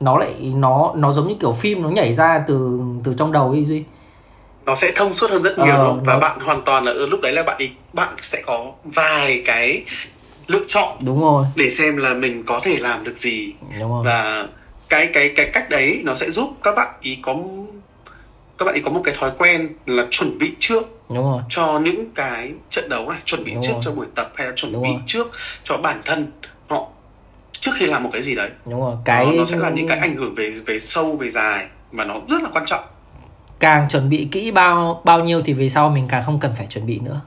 [0.00, 3.50] nó lại nó nó giống như kiểu phim nó nhảy ra từ từ trong đầu
[3.50, 3.84] ấy gì
[4.66, 6.92] nó sẽ thông suốt hơn rất nhiều Ờ, đúng và nó- bạn hoàn toàn là
[6.92, 9.84] ở lúc đấy là bạn ý bạn sẽ có vài cái
[10.46, 11.46] lựa chọn đúng rồi.
[11.56, 13.52] để xem là mình có thể làm được gì.
[13.80, 14.04] Đúng rồi.
[14.04, 14.48] Và
[14.88, 17.34] cái cái cái cách đấy nó sẽ giúp các bạn ý có
[18.60, 21.42] các bạn ý có một cái thói quen là chuẩn bị trước đúng rồi.
[21.48, 23.82] cho những cái trận đấu này chuẩn bị Đúng trước rồi.
[23.84, 25.00] cho buổi tập hay là chuẩn Đúng bị rồi.
[25.06, 25.30] trước
[25.64, 26.32] cho bản thân
[26.68, 26.88] họ
[27.52, 28.50] trước khi làm một cái gì đấy.
[28.66, 28.96] Đúng rồi.
[29.04, 32.04] Cái nó, nó sẽ là những cái ảnh hưởng về về sâu về dài mà
[32.04, 32.84] nó rất là quan trọng.
[33.60, 36.66] Càng chuẩn bị kỹ bao bao nhiêu thì về sau mình càng không cần phải
[36.66, 37.20] chuẩn bị nữa.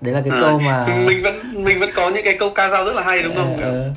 [0.00, 2.68] Đấy là cái À, câu mà mình vẫn mình vẫn có những cái câu ca
[2.68, 3.56] dao rất là hay đúng không?
[3.56, 3.92] Ờ, ờ,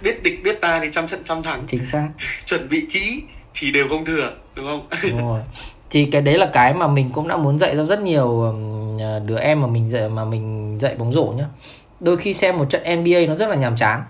[0.00, 1.64] biết địch biết ta thì trăm trận trăm thắng.
[1.66, 2.08] Chính xác.
[2.46, 3.22] Chuẩn bị kỹ
[3.54, 4.86] thì đều không thừa đúng không?
[5.10, 5.40] Đúng rồi
[5.90, 8.54] thì cái đấy là cái mà mình cũng đã muốn dạy cho rất nhiều
[9.00, 11.46] à, đứa em mà mình dạy, mà mình dạy bóng rổ nhá.
[12.00, 14.04] Đôi khi xem một trận NBA nó rất là nhàm chán.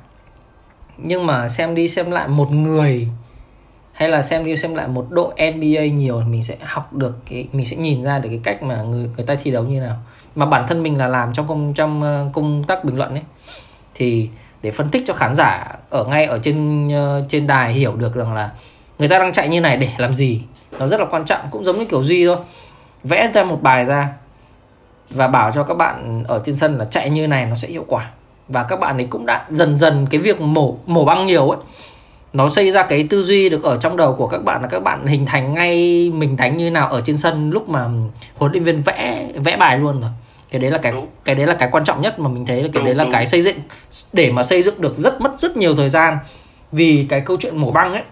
[0.99, 3.09] Nhưng mà xem đi xem lại một người,
[3.93, 7.17] hay là xem đi xem lại một đội NBA nhiều thì mình sẽ học được
[7.31, 9.81] cái, mình sẽ nhìn ra được cái cách mà người người ta thi đấu như
[9.81, 9.97] nào.
[10.35, 13.23] Mà bản thân mình là làm trong công trong ờ, công tác bình luận ấy,
[13.95, 14.29] thì
[14.63, 18.15] để phân tích cho khán giả ở ngay ở trên ờ, trên đài hiểu được
[18.15, 18.51] rằng là
[18.99, 20.43] người ta đang chạy như này để làm gì
[20.79, 22.37] nó rất là quan trọng cũng giống như kiểu duy thôi
[23.05, 24.09] vẽ ra một bài ra
[25.11, 27.85] và bảo cho các bạn ở trên sân là chạy như này nó sẽ hiệu
[27.89, 28.11] quả
[28.49, 31.59] và các bạn ấy cũng đã dần dần cái việc mổ mổ băng nhiều ấy
[32.33, 34.83] nó xây ra cái tư duy được ở trong đầu của các bạn là các
[34.83, 37.89] bạn hình thành ngay mình đánh như nào ở trên sân lúc mà
[38.37, 40.11] huấn luyện viên vẽ vẽ bài luôn rồi
[40.51, 41.07] cái đấy là cái Đúng.
[41.25, 43.05] cái đấy là cái quan trọng nhất mà mình thấy là cái Đúng, đấy là
[43.05, 43.13] đúng.
[43.13, 43.57] cái xây dựng
[44.13, 46.19] để mà xây dựng được rất mất rất nhiều thời gian
[46.73, 48.03] vì cái câu chuyện mổ băng ấy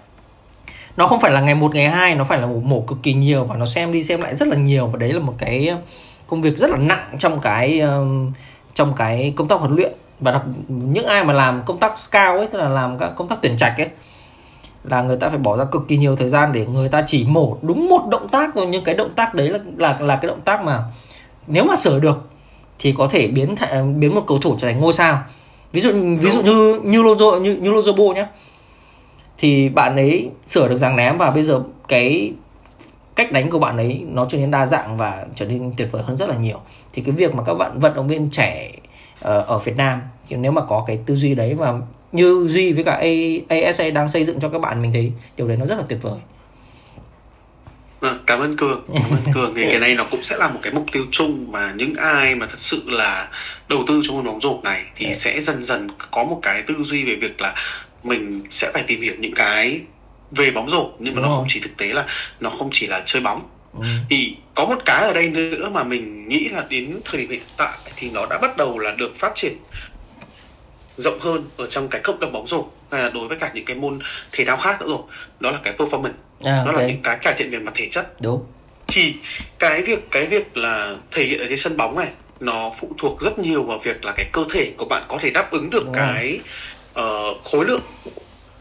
[0.96, 3.14] nó không phải là ngày một ngày hai nó phải là mổ, mổ cực kỳ
[3.14, 5.74] nhiều và nó xem đi xem lại rất là nhiều và đấy là một cái
[6.26, 8.32] công việc rất là nặng trong cái um,
[8.74, 9.92] trong cái công tác huấn luyện.
[10.20, 13.28] Và đặc, những ai mà làm công tác scout ấy tức là làm các công
[13.28, 13.88] tác tuyển trạch ấy
[14.84, 17.24] là người ta phải bỏ ra cực kỳ nhiều thời gian để người ta chỉ
[17.28, 18.66] mổ đúng một động tác thôi.
[18.70, 20.82] Nhưng cái động tác đấy là là là cái động tác mà
[21.46, 22.28] nếu mà sửa được
[22.78, 25.22] thì có thể biến th- biến một cầu thủ trở thành ngôi sao.
[25.72, 28.26] Ví dụ ví dụ như như Lonzo như như Lonzo Ball nhé
[29.38, 32.32] thì bạn ấy sửa được dáng ném và bây giờ cái
[33.16, 36.02] cách đánh của bạn ấy nó trở nên đa dạng và trở nên tuyệt vời
[36.02, 36.60] hơn rất là nhiều
[36.92, 38.70] thì cái việc mà các bạn vận động viên trẻ
[39.20, 41.74] ờ, ở Việt Nam thì nếu mà có cái tư duy đấy và
[42.12, 45.48] như Duy với cả A- ASA đang xây dựng cho các bạn mình thấy điều
[45.48, 46.18] đấy nó rất là tuyệt vời
[48.00, 48.84] Vâng, cảm ơn Cường.
[48.94, 49.54] Cảm ơn Cường.
[49.54, 52.34] Thì cái này nó cũng sẽ là một cái mục tiêu chung mà những ai
[52.34, 53.28] mà thật sự là
[53.68, 56.74] đầu tư trong môn bóng rổ này thì sẽ dần dần có một cái tư
[56.82, 57.54] duy về việc là
[58.02, 59.80] mình sẽ phải tìm hiểu những cái
[60.30, 62.06] về bóng rổ nhưng mà Đúng nó không chỉ thực tế là
[62.40, 63.48] nó không chỉ là chơi bóng.
[63.78, 63.84] Ừ.
[64.10, 67.40] thì có một cái ở đây nữa mà mình nghĩ là đến thời điểm hiện
[67.56, 69.52] tại thì nó đã bắt đầu là được phát triển
[70.96, 73.64] rộng hơn ở trong cái cộng đồng bóng rổ hay là đối với cả những
[73.64, 73.98] cái môn
[74.32, 75.02] thể thao khác nữa rồi.
[75.40, 76.12] Đó là cái performance.
[76.44, 76.74] À, nó ok.
[76.74, 78.20] là những cái cải thiện về mặt thể chất.
[78.20, 78.44] Đúng.
[78.86, 79.14] Thì
[79.58, 82.08] cái việc cái việc là thể hiện ở trên sân bóng này
[82.40, 85.30] nó phụ thuộc rất nhiều vào việc là cái cơ thể của bạn có thể
[85.30, 86.40] đáp ứng được Đúng rồi.
[86.92, 87.82] Ờ, khối lượng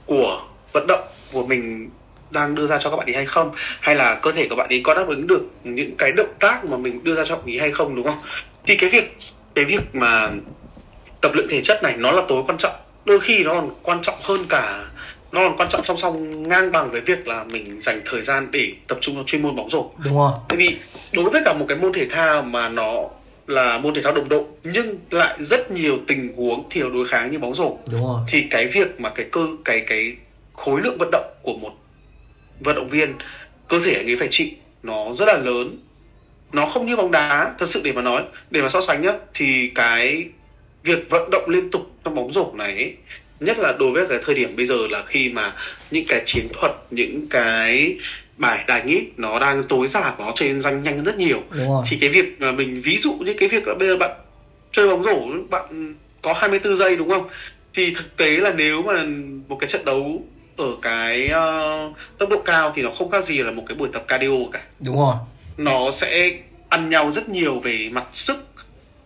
[0.05, 0.41] của
[0.73, 1.89] vận động của mình
[2.29, 3.51] đang đưa ra cho các bạn ấy hay không?
[3.55, 6.65] Hay là cơ thể của bạn ấy có đáp ứng được những cái động tác
[6.65, 8.17] mà mình đưa ra cho bạn ấy hay không đúng không?
[8.65, 9.17] Thì cái việc
[9.55, 10.29] cái việc mà
[11.21, 12.73] tập luyện thể chất này nó là tối quan trọng.
[13.05, 14.85] Đôi khi nó còn quan trọng hơn cả
[15.31, 18.51] nó còn quan trọng song song ngang bằng với việc là mình dành thời gian
[18.51, 19.91] để tập trung vào chuyên môn bóng rổ.
[19.97, 20.31] Đúng rồi.
[20.49, 20.77] Tại vì
[21.13, 23.09] đối với cả một cái môn thể thao mà nó
[23.51, 27.31] là môn thể thao đồng đội nhưng lại rất nhiều tình huống thiếu đối kháng
[27.31, 27.77] như bóng rổ.
[27.91, 28.19] Đúng rồi.
[28.27, 30.13] Thì cái việc mà cái cơ cái cái
[30.53, 31.71] khối lượng vận động của một
[32.59, 33.13] vận động viên
[33.67, 34.47] cơ thể anh ấy phải chịu
[34.83, 35.77] nó rất là lớn.
[36.53, 39.13] Nó không như bóng đá thật sự để mà nói để mà so sánh nhá
[39.33, 40.29] thì cái
[40.83, 42.95] việc vận động liên tục trong bóng rổ này ấy,
[43.39, 45.53] nhất là đối với cái thời điểm bây giờ là khi mà
[45.91, 47.97] những cái chiến thuật những cái
[48.41, 51.43] bài đánh ấy nó đang tối giản nó trở nên danh nhanh rất nhiều.
[51.87, 54.11] Thì cái việc mà mình ví dụ như cái việc là bây giờ bạn
[54.71, 55.19] chơi bóng rổ
[55.49, 57.29] bạn có 24 giây đúng không?
[57.73, 59.03] Thì thực tế là nếu mà
[59.47, 60.23] một cái trận đấu
[60.57, 63.89] ở cái uh, tốc độ cao thì nó không khác gì là một cái buổi
[63.93, 64.61] tập cardio cả.
[64.79, 65.15] Đúng rồi.
[65.57, 66.31] Nó sẽ
[66.69, 68.45] ăn nhau rất nhiều về mặt sức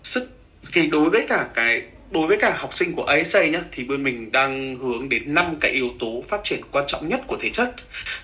[0.04, 0.30] sức
[0.74, 1.82] thì đối với cả cái
[2.12, 5.46] đối với cả học sinh của ASA nhá thì bên mình đang hướng đến năm
[5.60, 7.72] cái yếu tố phát triển quan trọng nhất của thể chất.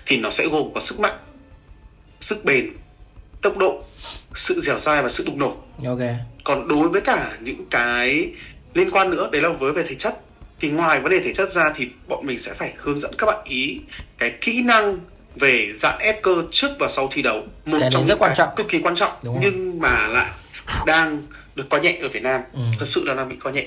[0.06, 1.14] Thì nó sẽ gồm có sức mạnh
[2.20, 2.70] sức bền
[3.42, 3.84] tốc độ
[4.34, 5.56] sự dẻo dai và sự bùng nổ.
[5.86, 5.98] Ok.
[6.44, 8.28] Còn đối với cả những cái
[8.74, 10.14] liên quan nữa đấy là với về thể chất.
[10.60, 13.26] Thì ngoài vấn đề thể chất ra thì bọn mình sẽ phải hướng dẫn các
[13.26, 13.80] bạn ý
[14.18, 14.98] cái kỹ năng
[15.36, 17.42] về giãn ép cơ trước và sau thi đấu.
[17.66, 18.48] Một Cái trong rất những quan trọng.
[18.56, 19.12] cực kỳ quan trọng.
[19.24, 19.44] Đúng rồi.
[19.44, 20.30] nhưng mà lại
[20.86, 21.22] đang
[21.54, 22.40] được coi nhẹ ở Việt Nam.
[22.52, 22.60] Ừ.
[22.78, 23.66] thật sự là đang bị coi nhẹ.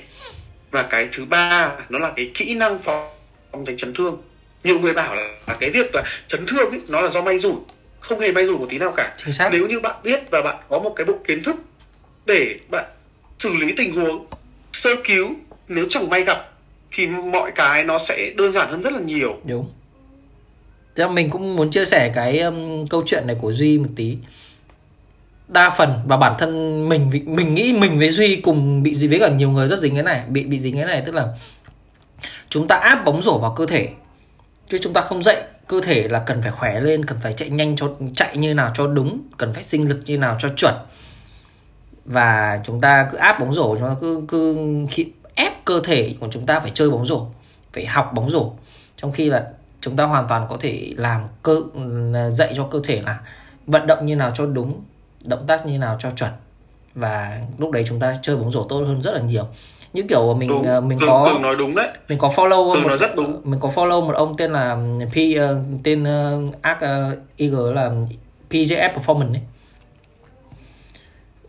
[0.71, 4.21] Và cái thứ ba nó là cái kỹ năng phòng tránh chấn thương.
[4.63, 7.39] Nhiều người bảo là, là cái việc là chấn thương ấy, nó là do may
[7.39, 7.55] rủi
[7.99, 9.13] không hề may rủi một tí nào cả.
[9.17, 9.49] Chính xác.
[9.51, 11.55] Nếu như bạn biết và bạn có một cái bộ kiến thức
[12.25, 12.85] để bạn
[13.39, 14.25] xử lý tình huống
[14.73, 15.29] sơ cứu
[15.67, 16.49] nếu chẳng may gặp
[16.91, 19.37] thì mọi cái nó sẽ đơn giản hơn rất là nhiều.
[19.45, 19.71] Đúng.
[20.95, 24.17] Thế mình cũng muốn chia sẻ cái um, câu chuyện này của Duy một tí
[25.47, 29.19] đa phần và bản thân mình mình nghĩ mình với Duy cùng bị gì với
[29.19, 31.27] cả nhiều người rất dính cái này, bị bị dính cái này, tức là
[32.49, 33.89] chúng ta áp bóng rổ vào cơ thể.
[34.69, 37.49] Chứ chúng ta không dạy cơ thể là cần phải khỏe lên, cần phải chạy
[37.49, 40.73] nhanh cho, chạy như nào cho đúng, cần phải sinh lực như nào cho chuẩn.
[42.05, 44.57] Và chúng ta cứ áp bóng rổ, chúng ta cứ cứ
[44.89, 47.27] khi ép cơ thể của chúng ta phải chơi bóng rổ,
[47.73, 48.53] phải học bóng rổ.
[48.97, 49.47] Trong khi là
[49.81, 51.55] chúng ta hoàn toàn có thể làm cơ,
[52.31, 53.19] dạy cho cơ thể là
[53.67, 54.81] vận động như nào cho đúng
[55.25, 56.31] động tác như nào cho chuẩn.
[56.95, 59.47] Và lúc đấy chúng ta chơi bóng rổ tốt hơn rất là nhiều.
[59.93, 60.63] Như kiểu mình đúng.
[60.63, 61.87] ờ, mình cường, có cường nói đúng đấy.
[62.07, 63.41] mình có follow Cường một nói rất đúng.
[63.43, 64.77] mình có follow một ông tên là
[65.11, 67.91] P ờ, tên uh, uh, IG là
[68.49, 69.41] PJF Performance ấy.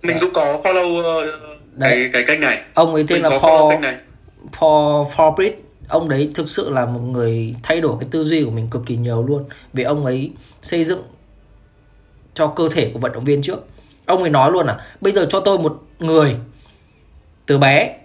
[0.02, 1.26] mình cũng có follow ờ,
[1.72, 1.90] Đấy.
[1.90, 2.60] cái cái kênh này.
[2.74, 3.84] Ông ấy tên mình là Paul
[4.60, 5.52] Paul Forbrit
[5.88, 8.86] ông đấy thực sự là một người thay đổi cái tư duy của mình cực
[8.86, 9.44] kỳ nhiều luôn.
[9.72, 11.02] Vì ông ấy xây dựng
[12.36, 13.66] cho cơ thể của vận động viên trước.
[14.06, 16.36] Ông ấy nói luôn là bây giờ cho tôi một người
[17.46, 17.96] từ bé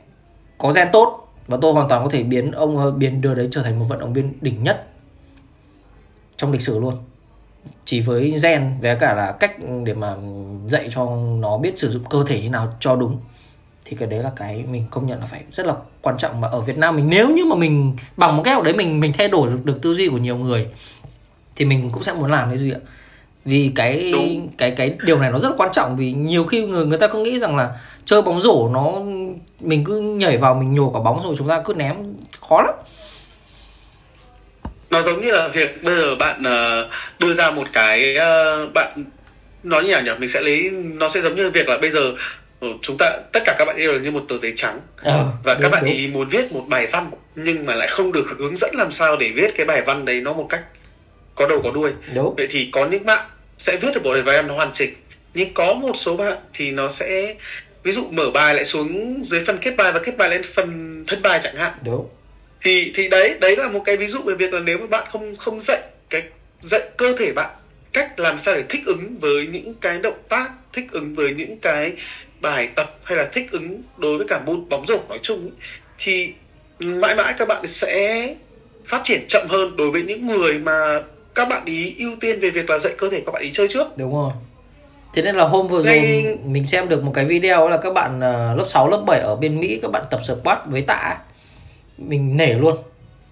[0.57, 3.49] có gen tốt và tôi hoàn toàn có thể biến ông ờ, biến đưa đấy
[3.51, 4.87] trở thành một vận động viên đỉnh nhất
[6.37, 6.97] trong lịch sử luôn.
[7.85, 10.15] Chỉ với gen với cả là cách để mà
[10.67, 13.17] dạy cho nó biết sử dụng cơ thể như nào cho đúng
[13.85, 16.41] thì cái đấy là cái mình công nhận là phải rất là quan trọng.
[16.41, 18.99] Mà ở Việt Nam mình nếu như mà mình bằng một cái học đấy mình
[18.99, 20.67] mình thay đổi được, được tư duy của nhiều người
[21.55, 22.79] thì mình cũng sẽ muốn làm cái gì ạ?
[23.45, 24.49] Vì cái Đúng.
[24.57, 27.07] cái cái điều này nó rất là quan trọng vì nhiều khi người người ta
[27.07, 27.69] cứ nghĩ rằng là
[28.05, 29.01] chơi bóng rổ nó
[29.59, 31.95] mình cứ nhảy vào mình nhổ quả bóng rồi chúng ta cứ ném
[32.49, 32.75] khó lắm
[34.89, 39.03] nó giống như là việc bây giờ bạn uh, đưa ra một cái uh, bạn
[39.63, 42.13] nói như nhỉ mình sẽ lấy nó sẽ giống như việc là bây giờ
[42.59, 45.25] ờ, chúng ta tất cả các bạn đều là như một tờ giấy trắng à,
[45.43, 45.93] và đúng, các bạn đúng.
[45.93, 49.17] ý muốn viết một bài văn nhưng mà lại không được hướng dẫn làm sao
[49.17, 50.61] để viết cái bài văn đấy nó một cách
[51.41, 51.91] có đầu có đuôi.
[52.15, 52.33] Đúng.
[52.37, 53.25] vậy thì có những bạn
[53.57, 54.93] sẽ viết được bộ đề bài văn nó hoàn chỉnh
[55.33, 57.35] nhưng có một số bạn thì nó sẽ
[57.83, 61.03] ví dụ mở bài lại xuống dưới phần kết bài và kết bài lên phần
[61.07, 61.71] thân bài chẳng hạn.
[61.85, 62.07] Đúng.
[62.61, 65.07] Thì thì đấy đấy là một cái ví dụ về việc là nếu mà bạn
[65.11, 66.23] không không dạy cái
[66.61, 67.49] dạy cơ thể bạn
[67.93, 71.57] cách làm sao để thích ứng với những cái động tác thích ứng với những
[71.57, 71.93] cái
[72.41, 75.51] bài tập hay là thích ứng đối với cả môn bóng rổ nói chung ấy,
[75.97, 76.33] thì
[76.79, 78.27] mãi mãi các bạn sẽ
[78.85, 81.01] phát triển chậm hơn đối với những người mà
[81.35, 83.67] các bạn ý ưu tiên về việc là dạy cơ thể các bạn ý chơi
[83.67, 83.97] trước.
[83.97, 84.31] Đúng rồi.
[85.13, 88.19] Thế nên là hôm vừa rồi mình xem được một cái video là các bạn
[88.19, 91.17] ờ, lớp 6, lớp 7 ở bên Mỹ các bạn tập squat với tạ
[91.97, 92.77] mình nể luôn.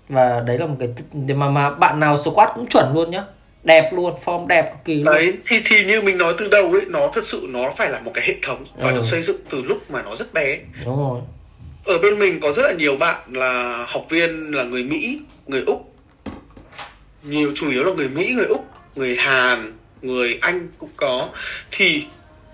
[0.10, 0.90] Và đấy là một cái
[1.36, 3.24] mà mà bạn nào squat cũng chuẩn luôn nhá.
[3.64, 5.06] Đẹp luôn form đẹp cực kỳ luôn.
[5.06, 8.00] Đấy thì thì như mình nói từ đầu ấy nó thật sự nó phải là
[8.00, 8.96] một cái hệ thống và ừ.
[8.96, 10.58] được xây dựng từ lúc mà nó rất bé.
[10.86, 11.22] Đúng rồi.
[11.86, 15.64] Ở bên mình có rất là nhiều bạn là học viên là người mỹ người
[15.68, 15.94] úc
[17.24, 18.66] nhiều chủ yếu là người mỹ người úc
[18.96, 21.30] người hàn người anh cũng có.
[21.72, 22.06] Thì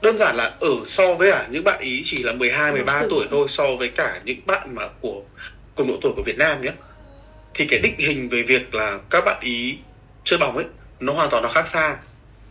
[0.01, 3.28] đơn giản là ở so với cả những bạn ý chỉ là 12 13 tuổi.
[3.32, 5.22] thôi so với cả những bạn mà của
[5.76, 6.72] cùng độ tuổi của Việt Nam nhé.
[7.53, 9.78] Thì cái định hình về việc là các bạn ý
[10.24, 10.66] chơi bóng ấy
[10.99, 11.97] nó hoàn toàn nó khác xa.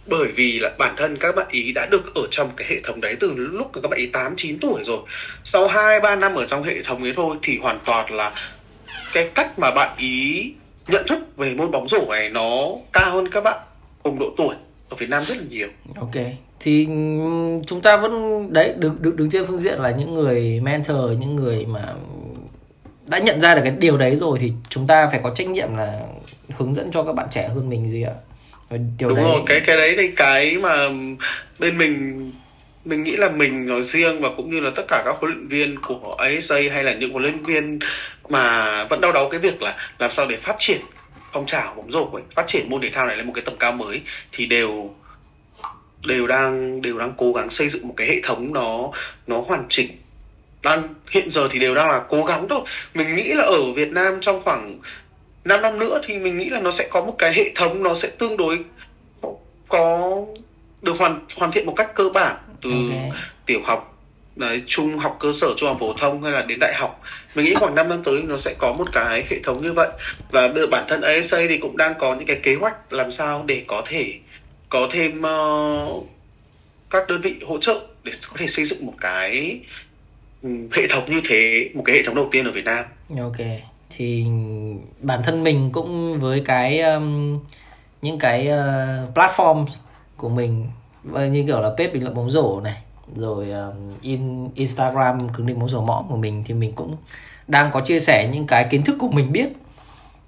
[0.06, 3.00] Bởi vì là bản thân các bạn ý đã được ở trong cái hệ thống
[3.00, 5.00] đấy từ lúc các bạn ý 8 9 tuổi rồi.
[5.44, 8.32] Sau 2 3 năm ở trong hệ thống ấy thôi thì hoàn toàn là
[9.12, 10.52] cái cách mà bạn ý
[10.88, 13.58] nhận thức về môn bóng rổ này nó cao hơn các bạn
[14.02, 14.54] cùng độ tuổi
[14.88, 15.68] ở Việt Nam rất là nhiều.
[15.96, 16.24] Ok.
[16.60, 16.86] Thì
[17.66, 21.36] chúng ta vẫn đấy đứng đứng đứng trên phương diện là những người mentor, những
[21.36, 21.94] người mà
[23.06, 25.76] đã nhận ra được cái điều đấy rồi thì chúng ta phải có trách nhiệm
[25.76, 26.00] là
[26.56, 28.12] hướng dẫn cho các bạn trẻ hơn mình gì ạ
[28.98, 29.24] điều đúng đấy...
[29.24, 30.88] rồi cái cái đấy thì cái mà
[31.58, 32.32] bên mình
[32.84, 35.48] mình nghĩ là mình nói riêng và cũng như là tất cả các huấn luyện
[35.48, 37.78] viên của ASA hay là những huấn luyện viên
[38.28, 40.80] mà vẫn đau đáu cái việc là làm sao để phát triển
[41.32, 43.54] phong trào bóng rổ ấy, phát triển môn thể thao này lên một cái tầm
[43.58, 44.94] cao mới thì đều
[46.06, 48.90] đều đang đều đang cố gắng xây dựng một cái hệ thống nó
[49.26, 49.88] nó hoàn chỉnh.
[50.62, 52.60] Đang hiện giờ thì đều đang là cố gắng thôi.
[52.94, 54.78] Mình nghĩ là ở Việt Nam trong khoảng
[55.44, 57.94] 5 năm nữa thì mình nghĩ là nó sẽ có một cái hệ thống nó
[57.94, 58.58] sẽ tương đối
[59.68, 60.16] có
[60.82, 63.10] được hoàn hoàn thiện một cách cơ bản từ okay.
[63.46, 63.98] tiểu học
[64.36, 67.00] đấy, trung học cơ sở trung học phổ thông hay là đến đại học.
[67.34, 69.90] Mình nghĩ khoảng 5 năm tới nó sẽ có một cái hệ thống như vậy.
[70.30, 73.64] Và bản thân ASA thì cũng đang có những cái kế hoạch làm sao để
[73.66, 74.14] có thể
[74.68, 76.06] có thêm uh,
[76.90, 79.60] các đơn vị hỗ trợ để có thể xây dựng một cái
[80.44, 82.84] Ừ, hệ thống như thế một cái hệ thống đầu tiên ở Việt Nam.
[83.18, 83.36] Ok.
[83.90, 84.26] Thì
[85.00, 87.38] bản thân mình cũng với cái um,
[88.02, 89.66] những cái uh, platform
[90.16, 90.66] của mình
[91.04, 92.76] như kiểu là page bình luận bóng rổ này
[93.16, 96.96] rồi um, in Instagram cứng định bóng rổ mõm của mình thì mình cũng
[97.48, 99.48] đang có chia sẻ những cái kiến thức của mình biết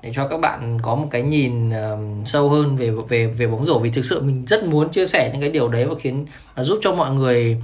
[0.02, 3.64] để cho các bạn có một cái nhìn um, sâu hơn về về về bóng
[3.64, 3.78] rổ.
[3.78, 6.78] Vì thực sự mình rất muốn chia sẻ những cái điều đấy và khiến giúp
[6.82, 7.62] cho mọi người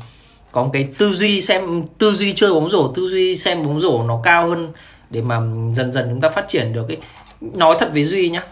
[0.52, 3.80] có một cái tư duy xem tư duy chơi bóng rổ tư duy xem bóng
[3.80, 4.72] rổ nó cao hơn
[5.10, 5.40] để mà
[5.74, 6.98] dần dần chúng ta phát triển được ấy.
[7.40, 8.42] Nói thật với duy nhá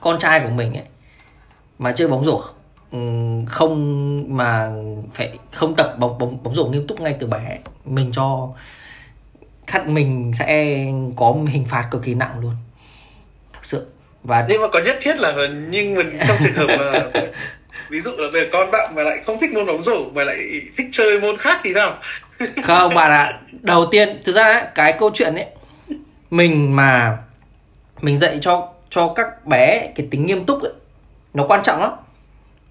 [0.00, 0.84] con trai của mình ấy
[1.78, 2.42] mà chơi bóng rổ
[3.46, 4.70] không mà
[5.14, 7.58] phải không tập bóng bóng bóng rổ nghiêm túc ngay từ bé.
[7.84, 8.48] Mình cho
[9.66, 10.76] khắt mình sẽ
[11.16, 12.52] có hình phạt cực kỳ nặng luôn.
[13.52, 13.86] Thực sự.
[14.24, 15.34] Và nhưng mà có nhất thiết là
[15.70, 17.10] nhưng mình trong trường hợp là
[17.88, 20.60] ví dụ là về con bạn mà lại không thích môn bóng rổ mà lại
[20.76, 21.94] thích chơi môn khác thì sao?
[22.62, 23.24] Không bạn ạ.
[23.24, 25.46] À, đầu tiên thực ra cái câu chuyện ấy
[26.30, 27.18] mình mà
[28.00, 30.72] mình dạy cho cho các bé cái tính nghiêm túc ấy,
[31.34, 31.92] nó quan trọng lắm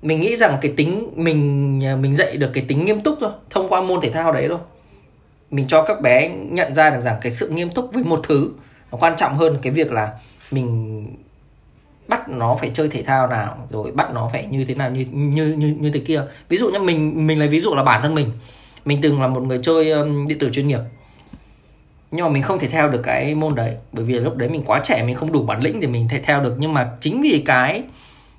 [0.01, 3.31] mình nghĩ rằng cái tính mình à, mình dạy được cái tính nghiêm túc thôi
[3.49, 4.59] thông qua môn thể thao đấy thôi.
[5.51, 8.51] Mình cho các bé nhận ra được rằng cái sự nghiêm túc với một thứ
[8.91, 10.11] nó quan trọng hơn cái việc là
[10.51, 11.07] mình
[12.07, 15.05] bắt nó phải chơi thể thao nào rồi bắt nó phải như thế nào như
[15.11, 16.21] như như như thế kia.
[16.49, 18.31] Ví dụ như mình mình lấy ví dụ là bản thân mình.
[18.85, 20.79] Mình từng là một người chơi um, điện tử chuyên nghiệp.
[22.11, 24.63] Nhưng mà mình không thể theo được cái môn đấy bởi vì lúc đấy mình
[24.65, 26.55] quá trẻ mình không đủ bản lĩnh để mình thể theo được.
[26.59, 27.83] Nhưng mà chính vì cái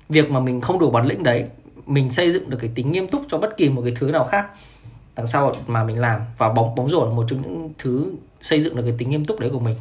[0.09, 1.45] việc mà mình không đủ bản lĩnh đấy
[1.85, 4.27] mình xây dựng được cái tính nghiêm túc cho bất kỳ một cái thứ nào
[4.31, 4.47] khác
[5.15, 6.21] đằng sau mà mình làm.
[6.37, 9.25] Và bóng bóng rổ là một trong những thứ xây dựng được cái tính nghiêm
[9.25, 9.75] túc đấy của mình.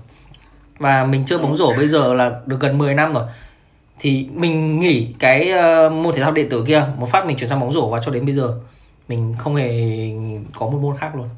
[0.79, 3.25] Và mình chơi bóng rổ bây giờ là được gần 10 năm rồi.
[3.99, 6.87] Thì mình nghỉ cái uh, môn thể thao điện tử kia.
[6.97, 8.55] Một phát mình chuyển sang bóng rổ và cho đến bây giờ
[9.09, 10.11] mình không hề
[10.55, 11.29] có một môn khác luôn.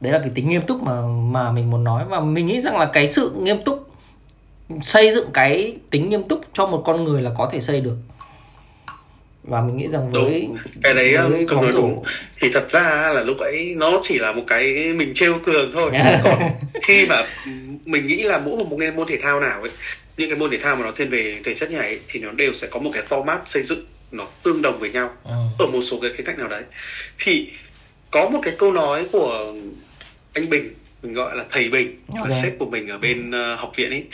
[0.00, 2.04] Đấy là cái tính nghiêm túc mà mà mình muốn nói.
[2.08, 3.88] Và mình nghĩ rằng là cái sự nghiêm túc
[4.82, 7.96] xây dựng cái tính nghiêm túc cho một con người là có thể xây được
[9.44, 10.56] và mình nghĩ rằng với đúng.
[10.82, 12.04] cái đấy với cường nói đúng
[12.40, 15.90] thì thật ra là lúc ấy nó chỉ là một cái mình trêu cường thôi
[16.24, 16.38] còn
[16.82, 17.26] khi mà
[17.84, 19.70] mình nghĩ là mỗi một môn thể thao nào ấy
[20.16, 22.30] những cái môn thể thao mà nó thiên về thể chất như này thì nó
[22.30, 25.32] đều sẽ có một cái format xây dựng nó tương đồng với nhau ừ.
[25.58, 26.62] ở một số cái khía cạnh nào đấy
[27.18, 27.50] thì
[28.10, 29.54] có một cái câu nói của
[30.32, 32.30] anh Bình mình gọi là thầy Bình okay.
[32.30, 34.04] là sếp của mình ở bên uh, học viện ấy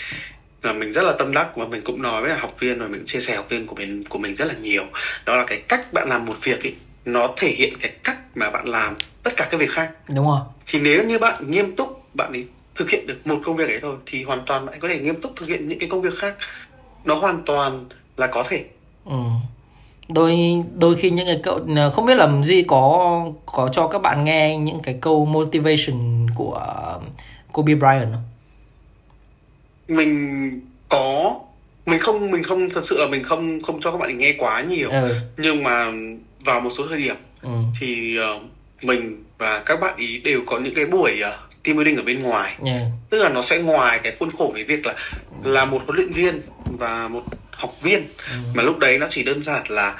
[0.62, 3.06] là mình rất là tâm đắc và mình cũng nói với học viên và mình
[3.06, 4.84] chia sẻ học viên của mình của mình rất là nhiều.
[5.24, 8.50] Đó là cái cách bạn làm một việc ấy nó thể hiện cái cách mà
[8.50, 9.90] bạn làm tất cả các việc khác.
[10.08, 10.40] Đúng rồi.
[10.66, 12.44] Thì nếu như bạn nghiêm túc bạn ấy
[12.74, 15.20] thực hiện được một công việc ấy thôi thì hoàn toàn bạn có thể nghiêm
[15.20, 16.36] túc thực hiện những cái công việc khác.
[17.04, 17.84] Nó hoàn toàn
[18.16, 18.64] là có thể.
[19.04, 19.18] Ừ.
[20.08, 20.36] đôi
[20.74, 21.60] đôi khi những cái câu
[21.94, 26.66] không biết làm gì có có cho các bạn nghe những cái câu motivation của
[27.52, 28.22] Kobe Bryant không
[29.88, 31.34] mình có
[31.86, 34.60] mình không mình không thật sự là mình không không cho các bạn nghe quá
[34.60, 35.14] nhiều ừ.
[35.36, 35.92] nhưng mà
[36.44, 37.50] vào một số thời điểm ừ.
[37.80, 38.42] thì uh,
[38.84, 42.22] mình và các bạn ý đều có những cái buổi uh, team building ở bên
[42.22, 42.82] ngoài yeah.
[43.10, 44.94] tức là nó sẽ ngoài cái khuôn khổ cái việc là
[45.44, 46.40] là một huấn luyện viên
[46.78, 48.36] và một học viên ừ.
[48.54, 49.96] mà lúc đấy nó chỉ đơn giản là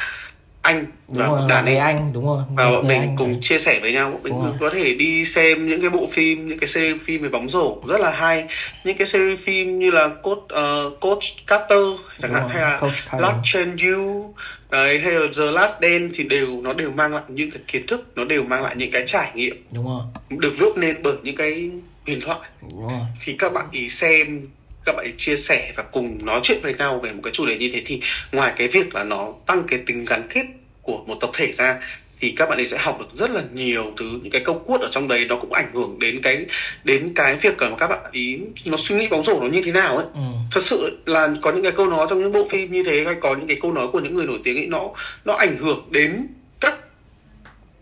[0.69, 2.43] anh đúng và rồi, đàn ấy anh đúng rồi.
[2.55, 3.39] Và bọn mình cùng rồi.
[3.43, 6.59] chia sẻ với nhau bọn mình có thể đi xem những cái bộ phim những
[6.59, 8.45] cái series phim về bóng rổ rất là hay.
[8.85, 11.79] Những cái series phim như là coach uh, coach Carter
[12.23, 12.81] chẳng hạn hay là
[13.13, 14.35] Lost Change You
[14.71, 17.87] đấy hay là The Last Dance thì đều nó đều mang lại những cái kiến
[17.87, 20.03] thức nó đều mang lại những cái trải nghiệm đúng rồi.
[20.31, 21.71] được viết nên bởi những cái
[22.07, 22.39] huyền thoại.
[22.71, 23.01] Đúng rồi.
[23.25, 24.49] thì các bạn ý xem
[24.85, 27.59] các bạn chia sẻ và cùng nói chuyện với nhau về một cái chủ đề
[27.59, 28.01] như thế thì
[28.33, 30.45] ngoài cái việc là nó tăng cái tính gắn kết
[30.83, 31.79] của một tập thể ra
[32.21, 34.81] thì các bạn ấy sẽ học được rất là nhiều thứ những cái câu quất
[34.81, 36.47] ở trong đấy nó cũng ảnh hưởng đến cái
[36.85, 39.73] đến cái việc mà các bạn ý nó suy nghĩ bóng rổ nó như thế
[39.73, 40.21] nào ấy ừ.
[40.53, 43.15] thật sự là có những cái câu nói trong những bộ phim như thế hay
[43.21, 44.91] có những cái câu nói của những người nổi tiếng ấy nó
[45.25, 46.27] nó ảnh hưởng đến
[46.61, 46.75] các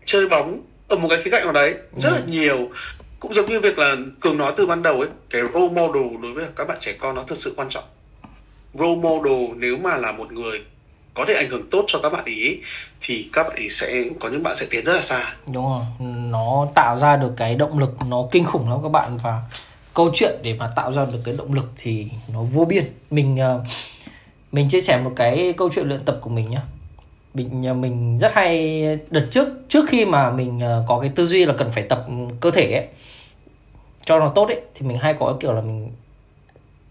[0.05, 2.13] chơi bóng ở một cái khía cạnh nào đấy rất ừ.
[2.13, 2.69] là nhiều
[3.19, 6.33] cũng giống như việc là cường nói từ ban đầu ấy, cái role model đối
[6.33, 7.83] với các bạn trẻ con nó thật sự quan trọng.
[8.73, 10.61] Role model nếu mà là một người
[11.13, 12.57] có thể ảnh hưởng tốt cho các bạn ý,
[13.01, 15.33] thì các bạn ý sẽ, có những bạn sẽ tiến rất là xa.
[15.53, 15.83] Đúng rồi,
[16.29, 19.17] nó tạo ra được cái động lực, nó kinh khủng lắm các bạn.
[19.17, 19.41] Và
[19.93, 22.85] câu chuyện để mà tạo ra được cái động lực thì nó vô biên.
[23.11, 23.63] Mình ờ,
[24.51, 26.59] mình chia sẻ một cái câu chuyện luyện tập của mình nhé
[27.37, 31.25] mình ờ, mình rất hay đợt trước trước khi mà mình ờ, có cái tư
[31.25, 32.05] duy là cần phải tập
[32.39, 32.87] cơ thể ấy,
[34.01, 35.91] cho nó tốt ấy, thì mình hay có kiểu là mình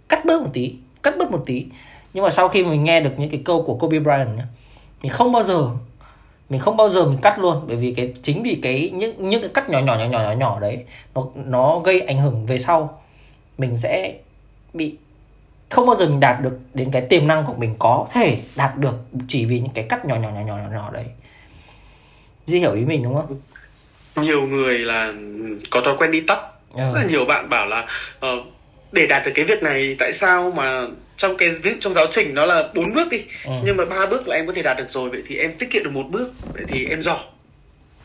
[0.09, 1.67] cắt bớt một tí, cắt bớt một tí.
[2.15, 4.47] Nhưng mà sau khi mình nghe được những cái câu của Kobe Bryant nhá,
[5.03, 5.71] mình không bao giờ,
[6.49, 7.65] mình không bao giờ mình cắt luôn.
[7.69, 10.33] Bởi vì cái, chính vì cái những những cái cắt nhỏ nhỏ nhỏ nhỏ nhỏ
[10.33, 10.85] nhỏ đấy,
[11.15, 13.03] nó nó gây ảnh hưởng về sau.
[13.59, 14.15] Mình sẽ
[14.73, 14.97] bị
[15.71, 18.79] không bao giờ mình đạt được đến cái tiềm năng của mình có thể đạt
[18.79, 18.95] được
[19.29, 21.05] chỉ vì những cái cắt nhỏ nhỏ nhỏ nhỏ nhỏ, nhỏ đấy
[22.47, 23.41] Di hiểu ý mình đúng không?
[24.25, 25.13] Nhiều người là
[25.71, 26.39] có thói quen đi tắt
[26.75, 26.79] ừ.
[26.95, 27.87] rất là nhiều bạn bảo là
[28.27, 28.47] uh,
[28.93, 30.87] để đạt được cái việc này tại sao mà
[31.17, 33.53] trong cái ví trong giáo trình nó là bốn bước đi ừ.
[33.65, 35.71] nhưng mà ba bước là em có thể đạt được rồi vậy thì em tiết
[35.71, 37.19] kiệm được một bước vậy thì em giỏi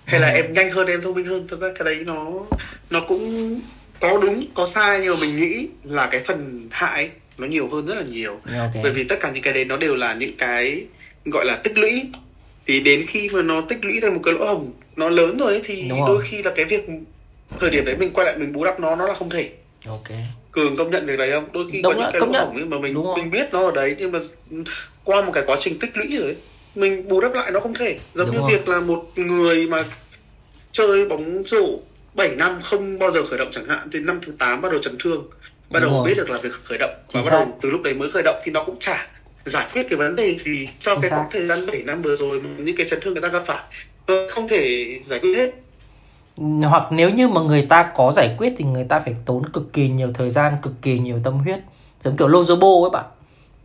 [0.05, 0.22] hay ừ.
[0.22, 2.32] là em nhanh hơn em thông minh hơn thật ra cái đấy nó
[2.89, 3.59] nó cũng
[3.99, 7.09] có đúng có sai nhưng mà mình nghĩ là cái phần hại
[7.41, 8.39] nó nhiều hơn rất là nhiều.
[8.45, 8.83] Okay.
[8.83, 10.85] bởi vì tất cả những cái đấy nó đều là những cái
[11.25, 12.03] gọi là tích lũy.
[12.67, 15.53] Thì đến khi mà nó tích lũy thành một cái lỗ hổng nó lớn rồi
[15.53, 16.87] ấy, thì đôi khi là cái việc
[17.59, 19.49] thời điểm đấy mình quay lại mình bù đắp nó nó là không thể.
[19.87, 20.09] Ok.
[20.51, 21.47] Cường công nhận việc đấy không?
[21.53, 23.71] Đôi khi Đúng có những cái lỗ hổng ấy mà mình mình biết nó ở
[23.71, 24.19] đấy nhưng mà
[25.03, 26.35] qua một cái quá trình tích lũy rồi ấy,
[26.75, 27.99] mình bù đắp lại nó không thể.
[28.13, 28.51] Giống Đúng như rồi.
[28.51, 29.85] việc là một người mà
[30.71, 31.79] chơi bóng rổ
[32.13, 34.81] 7 năm không bao giờ khởi động chẳng hạn thì năm thứ 8 bắt đầu
[34.81, 35.27] chấn thương
[35.72, 36.07] bắt Đúng đầu rồi.
[36.07, 38.36] biết được là việc khởi động và bắt đầu từ lúc đấy mới khởi động
[38.43, 39.07] thì nó cũng chả
[39.45, 42.15] giải quyết cái vấn đề gì cho Chính cái khoảng thời gian 7 năm vừa
[42.15, 43.63] rồi những cái chấn thương người ta gặp phải.
[44.30, 45.51] Không thể giải quyết hết.
[46.69, 49.74] Hoặc nếu như mà người ta có giải quyết thì người ta phải tốn cực
[49.74, 51.59] kỳ nhiều thời gian cực kỳ nhiều tâm huyết.
[52.03, 53.05] Giống kiểu Lozobo ấy bạn.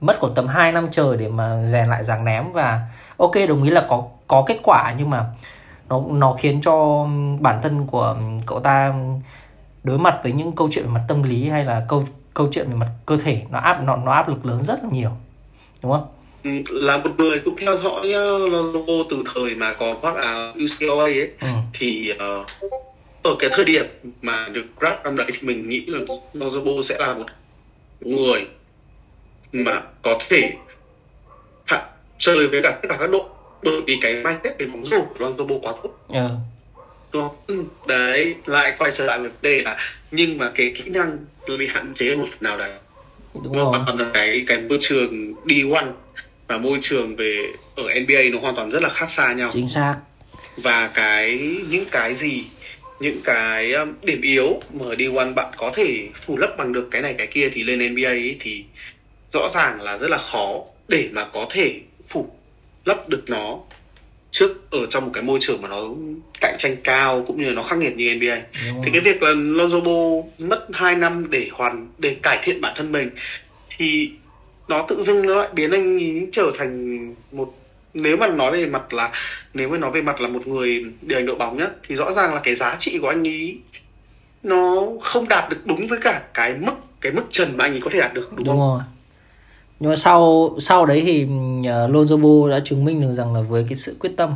[0.01, 2.81] Mất khoảng tầm 2 năm trời để mà rèn lại dáng ném và
[3.17, 5.25] ok đồng ý là có có kết quả nhưng mà
[5.89, 7.07] nó nó khiến cho
[7.41, 8.95] bản thân của cậu ta
[9.87, 12.67] đối mặt với những câu chuyện về mặt tâm lý hay là câu câu chuyện
[12.69, 15.11] về mặt cơ thể nó áp nó nó áp lực lớn rất là nhiều
[15.83, 16.07] đúng không
[16.45, 18.07] ừ, là một người cũng theo dõi
[18.73, 21.49] logo từ thời mà có khoác áo UCLA ấy ừ.
[21.73, 22.47] thì uh,
[23.23, 23.87] ở cái thời điểm
[24.23, 25.99] mà được grab năm đấy thì mình nghĩ là
[26.35, 27.27] Lonzo sẽ là một
[28.01, 28.47] người
[29.53, 30.53] mà có thể
[31.65, 33.25] hạ, chơi với cả tất cả các đội
[33.63, 35.91] bởi vì cái mindset về bóng rổ của Lonzo quá tốt.
[36.13, 36.31] Yeah.
[37.17, 37.69] Đúng không?
[37.85, 39.77] Đấy lại quay trở lại vấn đề là
[40.11, 42.71] nhưng mà cái kỹ năng nó bị hạn chế một phần nào đấy
[43.43, 43.65] đúng rồi.
[43.65, 45.93] hoàn toàn là cái cái môi trường D1
[46.49, 49.69] và môi trường về ở NBA nó hoàn toàn rất là khác xa nhau chính
[49.69, 49.97] xác
[50.57, 51.39] và cái
[51.69, 52.45] những cái gì
[53.01, 56.89] những cái um, điểm yếu mà ở D1 bạn có thể phủ lấp bằng được
[56.91, 58.65] cái này cái kia thì lên NBA ấy thì
[59.33, 62.31] rõ ràng là rất là khó để mà có thể phủ
[62.85, 63.61] lấp được nó
[64.31, 65.83] trước ở trong một cái môi trường mà nó
[66.41, 68.41] cạnh tranh cao cũng như là nó khắc nghiệt như NBA
[68.85, 72.73] thì cái việc là Lonzo Ball mất 2 năm để hoàn để cải thiện bản
[72.77, 73.11] thân mình
[73.77, 74.11] thì
[74.69, 77.55] nó tự dưng nó lại biến anh ấy trở thành một
[77.95, 79.13] nếu mà nói về mặt là
[79.55, 82.13] nếu mà nói về mặt là một người điều hành đội bóng nhá thì rõ
[82.13, 83.59] ràng là cái giá trị của anh ấy
[84.43, 87.81] nó không đạt được đúng với cả cái mức cái mức trần mà anh ấy
[87.81, 88.59] có thể đạt được đúng, đúng không?
[88.59, 88.81] Rồi
[89.81, 91.29] nhưng mà sau sau đấy thì
[91.69, 94.35] ờ, uh, Lonzo đã chứng minh được rằng là với cái sự quyết tâm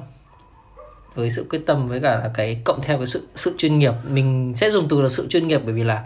[1.14, 3.92] với sự quyết tâm với cả là cái cộng theo với sự sự chuyên nghiệp
[4.08, 6.04] mình sẽ dùng từ là sự chuyên nghiệp bởi vì là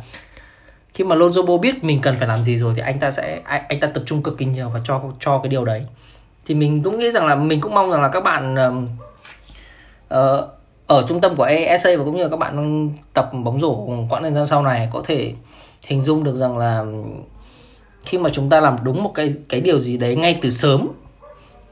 [0.95, 3.63] khi mà Lonzo biết mình cần phải làm gì rồi thì anh ta sẽ anh,
[3.69, 5.83] anh ta tập trung cực kỳ nhiều và cho cho cái điều đấy.
[6.47, 8.55] Thì mình cũng nghĩ rằng là mình cũng mong rằng là các bạn
[10.15, 10.45] uh,
[10.87, 13.75] ở trung tâm của ESA và cũng như là các bạn tập bóng rổ
[14.11, 15.33] quãng thời gian sau này có thể
[15.87, 16.85] hình dung được rằng là
[18.07, 20.89] khi mà chúng ta làm đúng một cái cái điều gì đấy ngay từ sớm,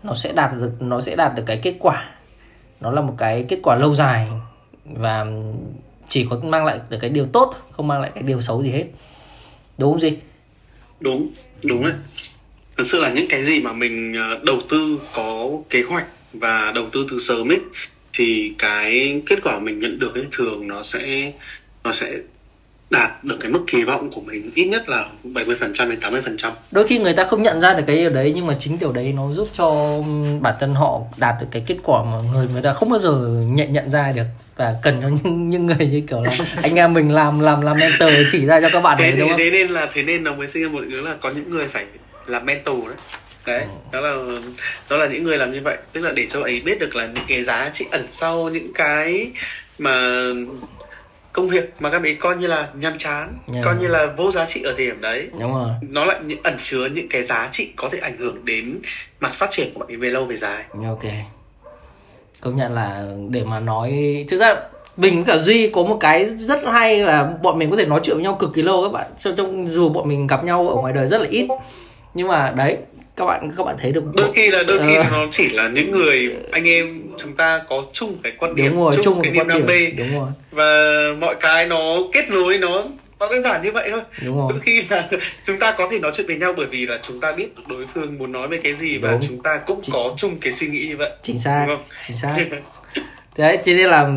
[0.02, 2.10] nó sẽ đạt được, nó sẽ đạt được cái kết quả.
[2.80, 4.28] Nó là một cái kết quả lâu dài
[4.84, 5.26] và
[6.08, 8.70] chỉ có mang lại được cái điều tốt, không mang lại cái điều xấu gì
[8.70, 8.84] hết.
[9.78, 10.16] Đúng không gì
[11.00, 11.30] đúng
[11.62, 11.92] đúng đấy.
[12.76, 16.72] Thật sự là những cái gì mà mình ờ, đầu tư có kế hoạch và
[16.74, 17.60] đầu tư từ sớm ấy,
[18.12, 21.32] thì cái kết quả mình nhận được ấy, thường nó sẽ
[21.84, 22.18] nó sẽ
[22.92, 26.52] đạt được cái mức kỳ vọng của mình ít nhất là 70% đến 80%.
[26.70, 28.92] Đôi khi người ta không nhận ra được cái điều đấy nhưng mà chính điều
[28.92, 29.98] đấy nó giúp cho
[30.40, 33.12] bản thân họ đạt được cái kết quả mà người người ta không bao giờ
[33.48, 34.24] nhận nhận ra được
[34.56, 36.30] và cần cho những, những người như kiểu là
[36.62, 39.38] anh em mình làm làm làm mentor chỉ ra cho các bạn đấy đúng không?
[39.38, 41.66] Thế nên là thế nên nó mới sinh ra một đứa là có những người
[41.66, 41.86] phải
[42.26, 42.96] làm mentor đấy
[43.46, 43.68] đấy ừ.
[43.92, 44.40] đó là
[44.90, 47.06] đó là những người làm như vậy tức là để cho ấy biết được là
[47.06, 49.30] những cái giá trị ẩn sau những cái
[49.78, 50.22] mà
[51.32, 53.64] công việc mà các ấy coi như là nhàm chán yeah.
[53.64, 55.28] coi như là vô giá trị ở thời điểm đấy.
[55.40, 55.70] Đúng rồi.
[55.80, 58.78] Nó lại ẩn chứa những cái giá trị có thể ảnh hưởng đến
[59.20, 60.64] mặt phát triển của bạn ấy về lâu về dài.
[60.86, 61.04] Ok.
[62.40, 64.56] Công nhận là để mà nói thực ra
[64.96, 68.00] mình với cả duy có một cái rất hay là bọn mình có thể nói
[68.02, 69.10] chuyện với nhau cực kỳ lâu các bạn.
[69.18, 71.48] Trong, trong dù bọn mình gặp nhau ở ngoài đời rất là ít.
[72.14, 72.76] Nhưng mà đấy
[73.16, 75.68] các bạn các bạn thấy được đôi khi là đôi khi uh, nó chỉ là
[75.68, 79.22] những người anh em chúng ta có chung cái quan điểm đúng rồi, chung, chung
[79.22, 79.86] cái niềm đam mê.
[79.86, 80.28] Đúng rồi.
[80.50, 82.84] Và mọi cái nó kết nối nó
[83.20, 84.00] nó đơn giản như vậy thôi.
[84.24, 84.52] Đúng rồi.
[84.52, 85.08] đôi khi là
[85.44, 87.86] chúng ta có thể nói chuyện với nhau bởi vì là chúng ta biết đối
[87.94, 89.20] phương muốn nói về cái gì và đúng.
[89.28, 89.92] chúng ta cũng Chính...
[89.92, 91.10] có chung cái suy nghĩ như vậy.
[91.22, 91.66] Chính xác
[92.06, 92.36] chính xác.
[93.36, 94.08] Đấy thế nên là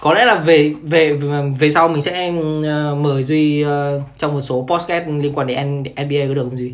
[0.00, 1.18] có lẽ là về về
[1.58, 3.68] về sau mình sẽ uh, mời duy uh,
[4.18, 6.72] trong một số podcast liên quan đến NBA có được không duy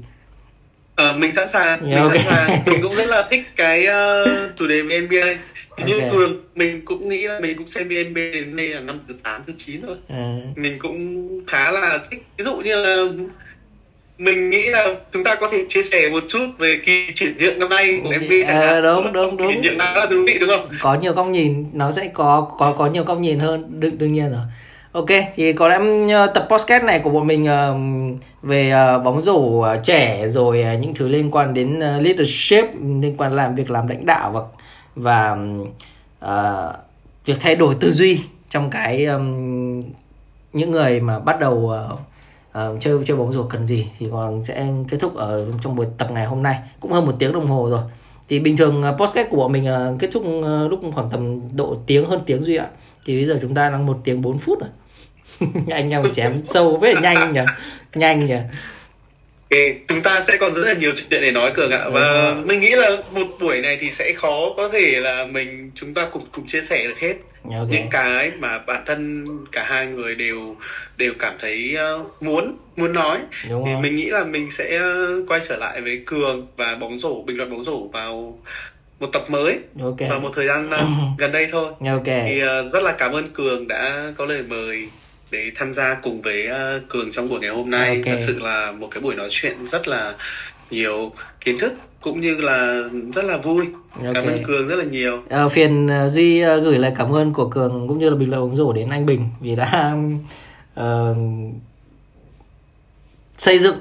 [0.96, 2.18] Ờ, mình sẵn sàng, mình okay.
[2.18, 2.62] sẵn sàng.
[2.66, 5.26] Mình cũng rất là thích cái uh, chủ đề về NBA.
[5.70, 5.86] Okay.
[5.86, 9.14] Nhưng thường mình cũng nghĩ là mình cũng xem NBA đến nay là năm thứ
[9.22, 9.96] 8, thứ 9 rồi.
[10.08, 10.14] Ừ.
[10.56, 12.22] Mình cũng khá là thích.
[12.38, 13.04] Ví dụ như là
[14.18, 17.58] mình nghĩ là chúng ta có thể chia sẻ một chút về kỳ chuyển nhượng
[17.58, 18.68] năm nay của NBA chẳng hạn.
[18.68, 19.48] À, đúng đúng đúng.
[19.52, 20.68] Chuyển nhượng là thú vị đúng không?
[20.80, 24.12] Có nhiều góc nhìn, nó sẽ có có có nhiều góc nhìn hơn đương, đương
[24.12, 24.42] nhiên rồi.
[24.96, 25.78] Ok, thì có lẽ
[26.12, 27.76] ờ, tập podcast này của bọn mình ờ,
[28.42, 33.54] về ờ, bóng rổ trẻ rồi những thứ liên quan đến leadership, liên quan làm
[33.54, 34.42] việc làm lãnh đạo và
[34.96, 35.36] và
[36.24, 36.76] uh,
[37.24, 38.20] việc thay đổi tư duy
[38.50, 39.82] trong cái um,
[40.52, 41.98] những người mà bắt đầu uh,
[42.58, 45.86] uh, chơi chơi bóng rổ cần gì thì còn sẽ kết thúc ở trong buổi
[45.98, 46.58] tập ngày hôm nay.
[46.80, 47.82] Cũng hơn một tiếng đồng hồ rồi.
[48.28, 51.40] Thì bình thường uh, podcast của bọn mình uh, kết thúc uh, lúc khoảng tầm
[51.56, 52.66] độ tiếng hơn tiếng duy ạ.
[53.06, 54.70] Thì bây giờ chúng ta đang một tiếng 4 phút rồi.
[55.70, 57.40] anh em chém sâu với nhanh nhỉ?
[57.94, 58.36] Nhanh nhỉ?
[59.50, 61.88] Ok, chúng ta sẽ còn rất là nhiều chuyện để nói cường ạ.
[61.88, 65.70] Và Đúng mình nghĩ là một buổi này thì sẽ khó có thể là mình
[65.74, 67.14] chúng ta cùng cùng chia sẻ được hết.
[67.44, 67.68] Ok.
[67.70, 70.56] Những cái mà bản thân cả hai người đều
[70.96, 73.18] đều cảm thấy uh, muốn muốn nói.
[73.50, 73.82] Đúng thì rồi.
[73.82, 77.36] mình nghĩ là mình sẽ uh, quay trở lại với cường và bóng rổ bình
[77.36, 78.38] luận bóng rổ vào
[79.00, 79.58] một tập mới.
[79.82, 80.00] Ok.
[80.10, 80.80] Vào một thời gian uh,
[81.18, 81.72] gần đây thôi.
[81.90, 82.06] Ok.
[82.06, 82.40] Thì
[82.72, 84.88] rất là cảm ơn cường đã có lời mời
[85.30, 88.04] để tham gia cùng với uh, cường trong buổi ngày hôm nay Ok.
[88.04, 90.14] thật sự là một cái buổi nói chuyện rất là
[90.70, 92.82] nhiều kiến thức cũng như là
[93.14, 94.14] rất là vui Ok.
[94.14, 97.32] cảm ơn cường rất là nhiều Ờ, phiền ờ, duy ờ, gửi lời cảm ơn
[97.32, 99.96] của cường cũng như là bình luận bóng rổ đến anh bình vì đã
[100.74, 101.14] ờ,
[103.38, 103.76] xây dựng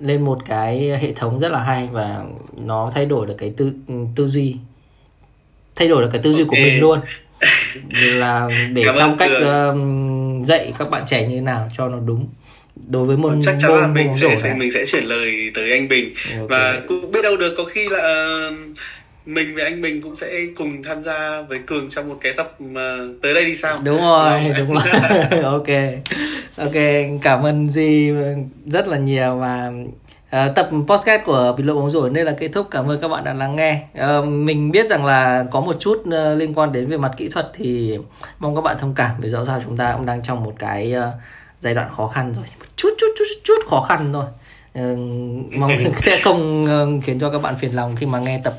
[0.00, 2.24] lên một cái hệ thống rất là hay và
[2.56, 3.72] nó thay đổi được cái tư
[4.16, 4.56] tư duy
[5.76, 6.62] thay đổi được cái tư duy của Ok.
[6.62, 7.00] mình luôn
[8.02, 9.48] là để Cảm trong cách Cường.
[9.48, 9.72] ờ,
[10.44, 12.26] dạy các bạn trẻ như thế nào cho nó đúng
[12.88, 15.72] đối với môn chắc chắn môn, là mình sẽ, này mình sẽ chuyển lời tới
[15.72, 16.14] anh Bình.
[16.38, 16.48] Ok.
[16.48, 18.52] và cũng biết đâu được có khi là ờ,
[19.26, 22.60] mình và anh Bình cũng sẽ cùng tham gia với Cường trong một cái tập
[22.60, 23.78] mà tới đây đi sao?
[23.84, 25.42] Đúng rồi Đúng đúng rồi.
[25.42, 25.68] Ok.
[26.56, 26.82] Ok
[27.22, 28.10] cảm ơn duy
[28.66, 29.72] rất là nhiều và
[30.30, 32.66] ờ, tập podcast của bình luận bóng rổ đây là kết thúc.
[32.70, 33.82] Cảm ơn các bạn đã lắng nghe.
[33.94, 37.28] Ờ, mình biết rằng là có một chút ờ, liên quan đến về mặt kỹ
[37.28, 37.98] thuật thì
[38.38, 40.92] mong các bạn thông cảm vì dẫu sao chúng ta cũng đang trong một cái
[40.92, 41.12] ờ,
[41.60, 42.44] giai đoạn khó khăn rồi.
[42.58, 44.24] Một chút chút chút chút khó khăn thôi.
[44.74, 44.96] Ờ,
[45.58, 48.56] mong sẽ không ờ, khiến cho các bạn phiền lòng khi mà nghe tập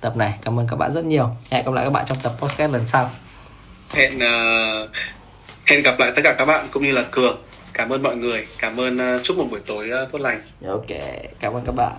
[0.00, 0.34] tập này.
[0.42, 1.28] Cảm ơn các bạn rất nhiều.
[1.50, 3.10] Hẹn gặp lại các bạn trong tập podcast lần sau.
[3.94, 4.88] Hẹn ờ,
[5.64, 7.36] hẹn gặp lại tất cả các bạn cũng như là Cường
[7.74, 8.46] cảm ơn mọi người.
[8.58, 10.40] Cảm ơn ờ, chúc một buổi tối ờ, tốt lành.
[10.66, 10.86] Ok,
[11.40, 11.96] cảm ơn các bạn.